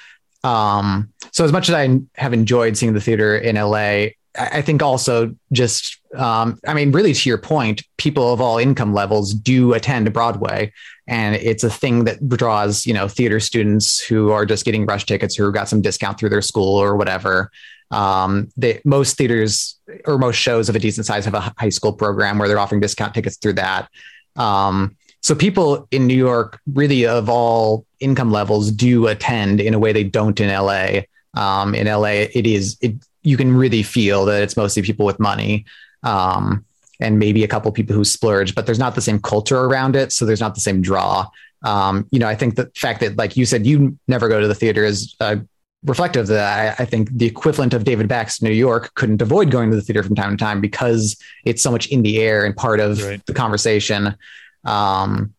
[0.44, 4.08] Um, so as much as I have enjoyed seeing the theater in LA,
[4.38, 8.94] I think also just, um, I mean, really to your point, people of all income
[8.94, 10.72] levels do attend Broadway,
[11.06, 15.06] and it's a thing that draws, you know, theater students who are just getting rush
[15.06, 17.50] tickets who got some discount through their school or whatever.
[17.90, 21.92] Um, they, most theaters or most shows of a decent size have a high school
[21.92, 23.88] program where they're offering discount tickets through that.
[24.36, 29.78] Um, so people in New York, really of all income levels, do attend in a
[29.78, 31.00] way they don't in LA.
[31.34, 35.18] Um, in LA, it is it you can really feel that it's mostly people with
[35.18, 35.64] money.
[36.02, 36.64] Um,
[37.00, 40.12] and maybe a couple people who splurge, but there's not the same culture around it,
[40.12, 41.28] so there's not the same draw.
[41.62, 44.48] Um, you know, I think the fact that, like you said, you never go to
[44.48, 45.36] the theater is uh,
[45.84, 46.80] reflective of that.
[46.80, 49.82] I, I, think the equivalent of David Bax New York couldn't avoid going to the
[49.82, 53.02] theater from time to time because it's so much in the air and part of
[53.02, 53.24] right.
[53.26, 54.16] the conversation.
[54.64, 55.34] Um,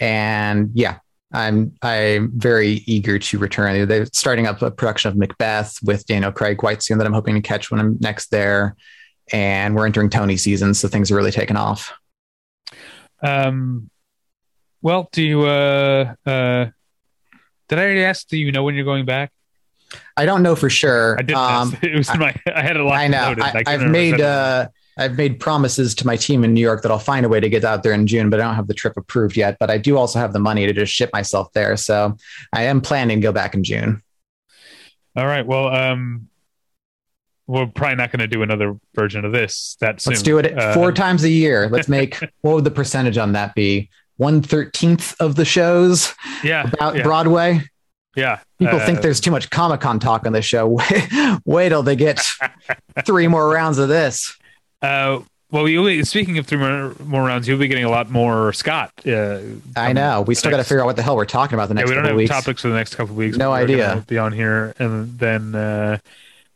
[0.00, 0.98] and yeah,
[1.32, 3.86] I'm I'm very eager to return.
[3.86, 7.34] They're starting up a production of Macbeth with Daniel Craig quite soon that I'm hoping
[7.34, 8.76] to catch when I'm next there.
[9.30, 11.92] And we're entering Tony season, so things are really taking off.
[13.22, 13.90] Um,
[14.80, 15.42] well, do you?
[15.42, 16.66] Uh, uh,
[17.68, 18.26] did I already ask?
[18.28, 19.30] Do you know when you're going back?
[20.16, 21.18] I don't know for sure.
[21.18, 21.38] I didn't.
[21.38, 21.76] Um.
[21.82, 22.34] It was in my.
[22.54, 22.94] I had a lot.
[22.94, 23.34] I know.
[23.38, 24.18] I, I have made.
[24.18, 24.68] Uh,
[24.98, 27.48] I've made promises to my team in New York that I'll find a way to
[27.48, 29.56] get out there in June, but I don't have the trip approved yet.
[29.58, 32.16] But I do also have the money to just ship myself there, so
[32.52, 34.02] I am planning to go back in June.
[35.16, 35.46] All right.
[35.46, 36.28] Well, um,
[37.46, 40.12] we're probably not going to do another version of this that soon.
[40.12, 41.68] Let's do it uh, four times a year.
[41.68, 43.90] Let's make what would the percentage on that be?
[44.16, 46.14] One thirteenth of the shows.
[46.44, 46.68] Yeah.
[46.72, 47.02] About yeah.
[47.04, 47.62] Broadway.
[48.16, 48.40] Yeah.
[48.58, 50.66] People uh, think there's too much Comic Con talk on this show.
[50.90, 51.08] Wait,
[51.44, 52.26] wait till they get
[53.06, 54.36] three more rounds of this.
[54.82, 55.20] Uh,
[55.50, 58.92] well, be, speaking of three more, more, rounds, you'll be getting a lot more Scott.
[59.06, 59.40] Uh,
[59.76, 60.20] I know.
[60.20, 61.88] We still got to figure out what the hell we're talking about the next.
[61.88, 62.30] Yeah, we don't have weeks.
[62.30, 63.38] topics for the next couple weeks.
[63.38, 63.92] No idea.
[63.94, 65.98] We'll be on here, and then, uh,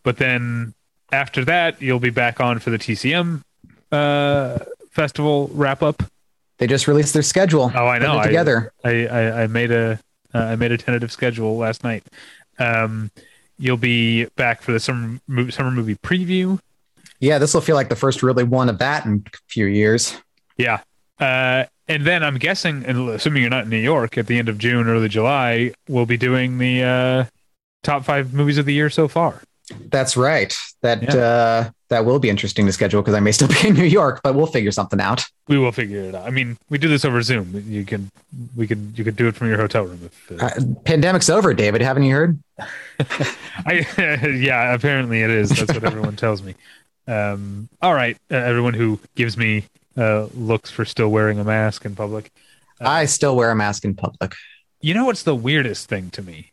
[0.02, 0.74] but then
[1.10, 3.42] after that, you'll be back on for the TCM
[3.92, 4.58] uh,
[4.90, 6.02] festival wrap up.
[6.58, 7.72] They just released their schedule.
[7.74, 8.22] Oh, I know.
[8.22, 8.72] together.
[8.84, 9.98] I, I, I made a
[10.34, 12.04] uh, I made a tentative schedule last night.
[12.58, 13.10] Um,
[13.58, 15.18] you'll be back for the summer
[15.50, 16.60] summer movie preview
[17.22, 20.16] yeah, this will feel like the first really one of that in a few years.
[20.56, 20.80] Yeah.
[21.20, 24.48] Uh, and then I'm guessing, and assuming you're not in New York at the end
[24.48, 27.24] of June, early July, we'll be doing the uh,
[27.84, 29.40] top five movies of the year so far.
[29.88, 30.52] That's right.
[30.80, 31.14] That yeah.
[31.14, 34.20] uh, that will be interesting to schedule because I may still be in New York,
[34.24, 35.24] but we'll figure something out.
[35.46, 36.26] We will figure it out.
[36.26, 37.64] I mean, we do this over Zoom.
[37.68, 38.10] You can,
[38.56, 40.00] we can, you could do it from your hotel room.
[40.04, 40.44] If, uh...
[40.44, 41.82] Uh, pandemic's over, David.
[41.82, 42.42] Haven't you heard?
[43.64, 43.86] I,
[44.40, 45.50] yeah, apparently it is.
[45.50, 46.56] That's what everyone tells me.
[47.06, 49.64] Um, all right, uh, everyone who gives me
[49.96, 52.30] uh, looks for still wearing a mask in public.
[52.80, 54.34] Uh, I still wear a mask in public.
[54.80, 56.52] You know what's the weirdest thing to me?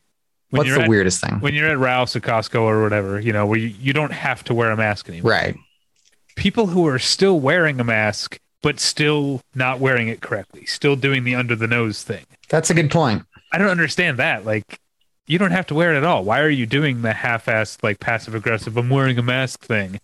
[0.50, 1.40] When what's the at, weirdest thing?
[1.40, 4.44] When you're at Ralph's or Costco or whatever, you know, where you, you don't have
[4.46, 5.32] to wear a mask anymore.
[5.32, 5.56] Right.
[6.36, 11.24] People who are still wearing a mask, but still not wearing it correctly, still doing
[11.24, 12.26] the under the nose thing.
[12.50, 13.24] That's a good point.
[13.52, 14.46] I don't understand that.
[14.46, 14.80] Like,
[15.28, 16.24] you don't have to wear it at all.
[16.24, 20.00] Why are you doing the half-assed, like passive aggressive, I'm wearing a mask thing?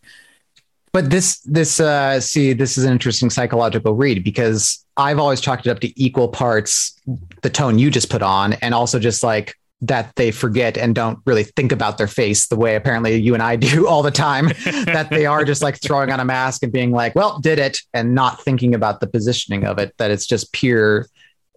[0.96, 5.68] But this this uh see this is an interesting psychological read because i've always chalked
[5.68, 6.98] it up to equal parts
[7.42, 11.20] the tone you just put on and also just like that they forget and don't
[11.26, 14.48] really think about their face the way apparently you and I do all the time.
[14.86, 17.78] that they are just like throwing on a mask and being like, well, did it,
[17.94, 21.08] and not thinking about the positioning of it, that it's just pure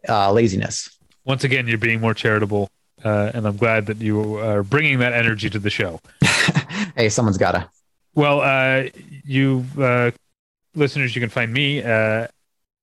[0.08, 0.98] uh, laziness.
[1.24, 2.68] Once again, you're being more charitable.
[3.04, 6.00] Uh, and I'm glad that you are bringing that energy to the show.
[6.96, 7.70] hey, someone's got to.
[8.18, 8.88] Well, uh,
[9.24, 10.10] you uh,
[10.74, 12.26] listeners, you can find me uh,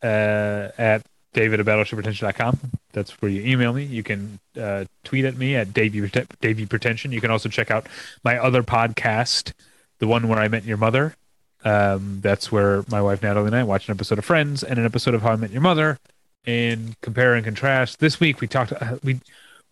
[0.01, 1.01] uh, at
[1.33, 2.57] david at battleshippretension.com.
[2.93, 3.83] That's where you email me.
[3.83, 6.09] You can uh, tweet at me at Davey,
[6.39, 7.11] Davey Pretension.
[7.11, 7.87] You can also check out
[8.23, 9.51] my other podcast,
[9.99, 11.17] the one where I met your mother.
[11.65, 14.85] Um, that's where my wife Natalie and I watched an episode of Friends and an
[14.85, 15.99] episode of How I Met Your Mother,
[16.45, 17.99] and compare and contrast.
[17.99, 18.71] This week we talked.
[18.71, 19.19] Uh, we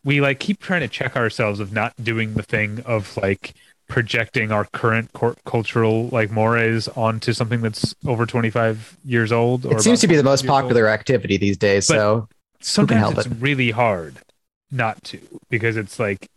[0.03, 3.53] we like keep trying to check ourselves of not doing the thing of like
[3.94, 5.12] projecting our current
[5.46, 10.24] cultural like mores onto something that's over 25 years old it seems to be the
[10.24, 10.94] most popular old.
[10.94, 12.28] activity these days but so
[12.60, 13.34] sometimes it's it?
[13.39, 14.16] really hard
[14.72, 16.28] not to because it's like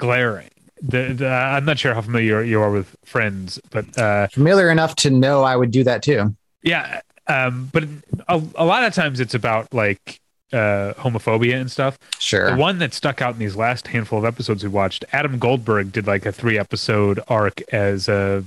[0.00, 0.50] glaring
[0.82, 4.96] the, the, i'm not sure how familiar you are with friends but uh familiar enough
[4.96, 7.84] to know i would do that too yeah um but
[8.26, 10.20] a, a lot of times it's about like
[10.54, 11.98] uh, homophobia and stuff.
[12.18, 12.52] Sure.
[12.52, 15.92] The one that stuck out in these last handful of episodes we watched, Adam Goldberg
[15.92, 18.42] did like a three episode arc as uh,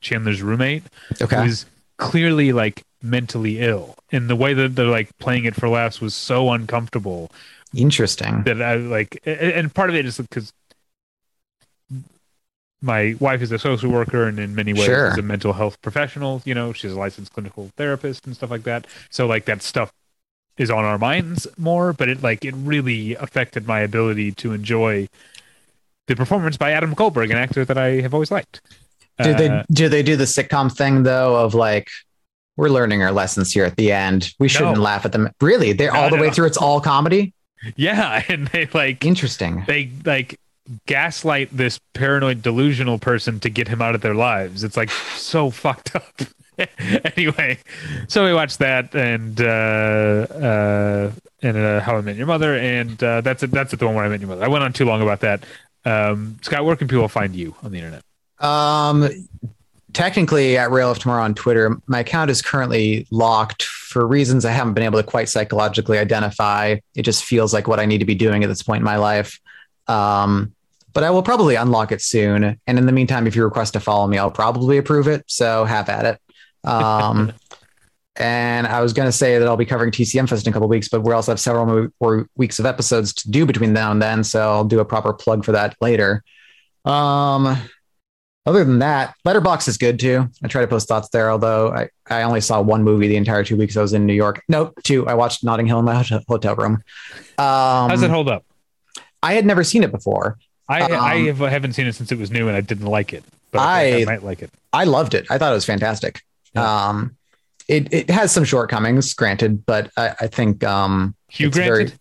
[0.00, 0.82] Chandler's roommate.
[1.20, 1.36] Okay.
[1.36, 1.66] Who was
[1.98, 3.94] clearly like mentally ill.
[4.10, 7.30] And the way that they're like playing it for laughs was so uncomfortable.
[7.74, 8.42] Interesting.
[8.42, 10.52] That I like, and part of it is because
[12.82, 15.08] my wife is a social worker and in many ways sure.
[15.08, 16.42] is a mental health professional.
[16.44, 18.86] You know, she's a licensed clinical therapist and stuff like that.
[19.08, 19.92] So like that stuff
[20.58, 25.08] is on our minds more, but it like it really affected my ability to enjoy
[26.06, 28.60] the performance by Adam Goldberg, an actor that I have always liked.
[29.22, 31.88] Do uh, they do they do the sitcom thing though of like
[32.56, 34.34] we're learning our lessons here at the end.
[34.38, 34.82] We shouldn't no.
[34.82, 35.30] laugh at them.
[35.40, 35.72] Really?
[35.72, 36.22] They're no, all the no.
[36.22, 37.32] way through it's all comedy?
[37.76, 39.64] Yeah, and they like interesting.
[39.66, 40.38] They like
[40.86, 44.64] gaslight this paranoid delusional person to get him out of their lives.
[44.64, 46.04] It's like so fucked up.
[47.16, 47.58] anyway,
[48.08, 53.02] so we watched that and uh, uh, and uh, How I Met Your Mother, and
[53.02, 53.50] uh, that's it.
[53.50, 53.78] That's it.
[53.78, 54.44] The one where I met your mother.
[54.44, 55.44] I went on too long about that.
[55.84, 58.02] Um, Scott, where can people find you on the internet?
[58.38, 59.08] Um,
[59.92, 64.52] technically at Rail of Tomorrow on Twitter, my account is currently locked for reasons I
[64.52, 66.76] haven't been able to quite psychologically identify.
[66.94, 68.96] It just feels like what I need to be doing at this point in my
[68.96, 69.40] life.
[69.88, 70.54] Um,
[70.92, 72.60] but I will probably unlock it soon.
[72.66, 75.24] And in the meantime, if you request to follow me, I'll probably approve it.
[75.26, 76.20] So have at it.
[76.64, 77.32] Um,
[78.16, 80.68] and I was going to say that I'll be covering TCM Fest in a couple
[80.68, 84.02] weeks, but we also have several more weeks of episodes to do between now and
[84.02, 84.22] then.
[84.24, 86.22] So I'll do a proper plug for that later.
[86.84, 87.56] Um,
[88.44, 90.28] other than that, Letterboxd is good too.
[90.42, 93.44] I try to post thoughts there, although I, I only saw one movie the entire
[93.44, 94.42] two weeks I was in New York.
[94.48, 95.06] Nope, two.
[95.06, 96.82] I watched Notting Hill in my hotel room.
[97.38, 98.44] Um, How's it hold up?
[99.22, 100.38] I had never seen it before.
[100.68, 103.12] I, um, I have, haven't seen it since it was new and I didn't like
[103.12, 103.24] it.
[103.52, 104.50] But I, I might like it.
[104.72, 105.26] I loved it.
[105.30, 106.22] I thought it was fantastic.
[106.54, 106.88] Yeah.
[106.88, 107.16] Um,
[107.68, 111.90] it, it has some shortcomings, granted, but I, I think um, Hugh granted.
[111.90, 111.98] Very,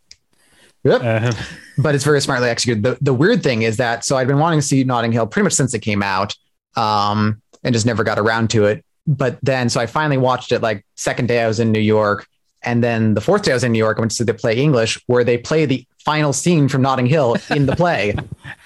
[0.83, 1.01] Yep.
[1.03, 1.33] Uh,
[1.77, 2.83] but it's very smartly executed.
[2.83, 5.43] The, the weird thing is that, so I'd been wanting to see Notting Hill pretty
[5.43, 6.35] much since it came out
[6.75, 8.83] um, and just never got around to it.
[9.07, 12.27] But then, so I finally watched it like second day I was in New York.
[12.63, 14.35] And then the fourth day I was in New York, I went to see the
[14.35, 18.13] play English, where they play the final scene from Notting Hill in the play.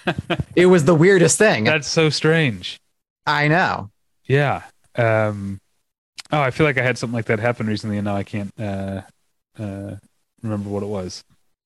[0.55, 1.63] it was the weirdest thing.
[1.63, 2.77] That's so strange.
[3.25, 3.91] I know.
[4.25, 4.63] Yeah.
[4.95, 5.61] Um,
[6.31, 8.51] oh, I feel like I had something like that happen recently, and now I can't
[8.59, 9.01] uh,
[9.59, 9.95] uh,
[10.41, 11.23] remember what it was.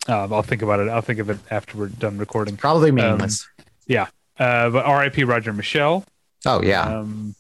[0.07, 0.89] Uh, I'll think about it.
[0.89, 2.57] I'll think of it after we're done recording.
[2.57, 3.47] Probably um, meaningless.
[3.59, 4.07] Um, yeah.
[4.37, 5.23] Uh, but R.I.P.
[5.25, 6.05] Roger Michell.
[6.45, 6.83] Oh yeah.
[6.83, 7.35] Um,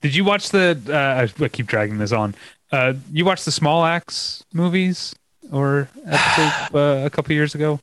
[0.00, 0.80] did you watch the?
[0.88, 2.34] Uh, I keep dragging this on.
[2.72, 5.14] Uh, you watched the Small Axe movies
[5.52, 7.80] or episodes uh, a couple years ago?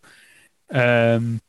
[0.72, 1.41] Um.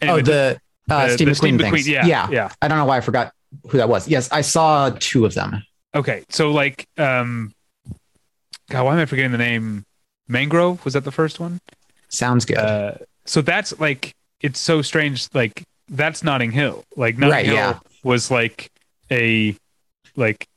[0.00, 2.52] Anyway, oh, the, the uh, Steve the McQueen, Steve McQueen yeah, yeah, yeah.
[2.60, 3.32] I don't know why I forgot
[3.68, 4.08] who that was.
[4.08, 5.62] Yes, I saw two of them.
[5.94, 7.54] Okay, so like, um,
[8.70, 9.84] God, why am I forgetting the name?
[10.28, 11.60] Mangrove was that the first one?
[12.08, 12.58] Sounds good.
[12.58, 12.94] Uh,
[13.24, 15.28] so that's like it's so strange.
[15.34, 16.84] Like that's Notting Hill.
[16.96, 17.78] Like Notting right, Hill yeah.
[18.02, 18.70] was like
[19.10, 19.56] a
[20.16, 20.48] like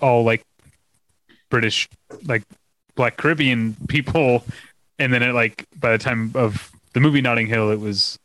[0.00, 0.42] all like
[1.48, 1.88] British
[2.24, 2.42] like
[2.94, 4.44] Black Caribbean people,
[4.98, 8.18] and then it like by the time of the movie Notting Hill, it was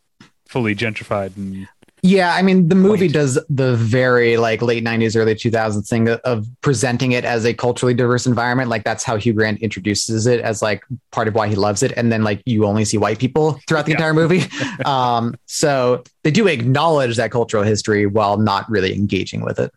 [0.47, 1.67] fully gentrified and
[2.03, 3.13] yeah, I mean, the movie point.
[3.13, 7.93] does the very like late '90s, early 2000s thing of presenting it as a culturally
[7.93, 8.69] diverse environment.
[8.69, 11.91] Like that's how Hugh Grant introduces it as like part of why he loves it,
[11.95, 13.97] and then like you only see white people throughout the yeah.
[13.97, 14.43] entire movie.
[14.85, 19.71] um, so they do acknowledge that cultural history while not really engaging with it.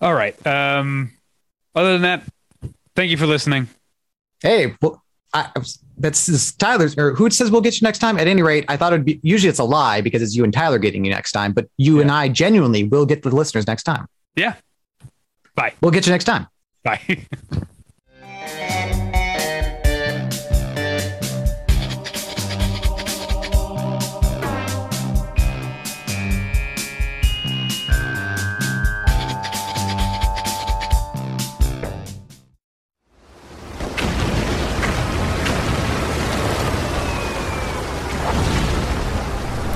[0.00, 0.46] All right.
[0.46, 1.12] Um,
[1.74, 2.22] other than that,
[2.96, 3.68] thank you for listening.
[4.40, 5.02] Hey, well,
[5.34, 5.50] I,
[6.00, 8.18] that's Tyler's or who says we'll get you next time.
[8.18, 10.52] At any rate, I thought it'd be usually it's a lie because it's you and
[10.52, 12.02] Tyler getting you next time, but you yeah.
[12.02, 14.06] and I genuinely will get the listeners next time.
[14.36, 14.54] Yeah.
[15.54, 15.74] Bye.
[15.80, 16.46] We'll get you next time.
[16.84, 17.26] Bye.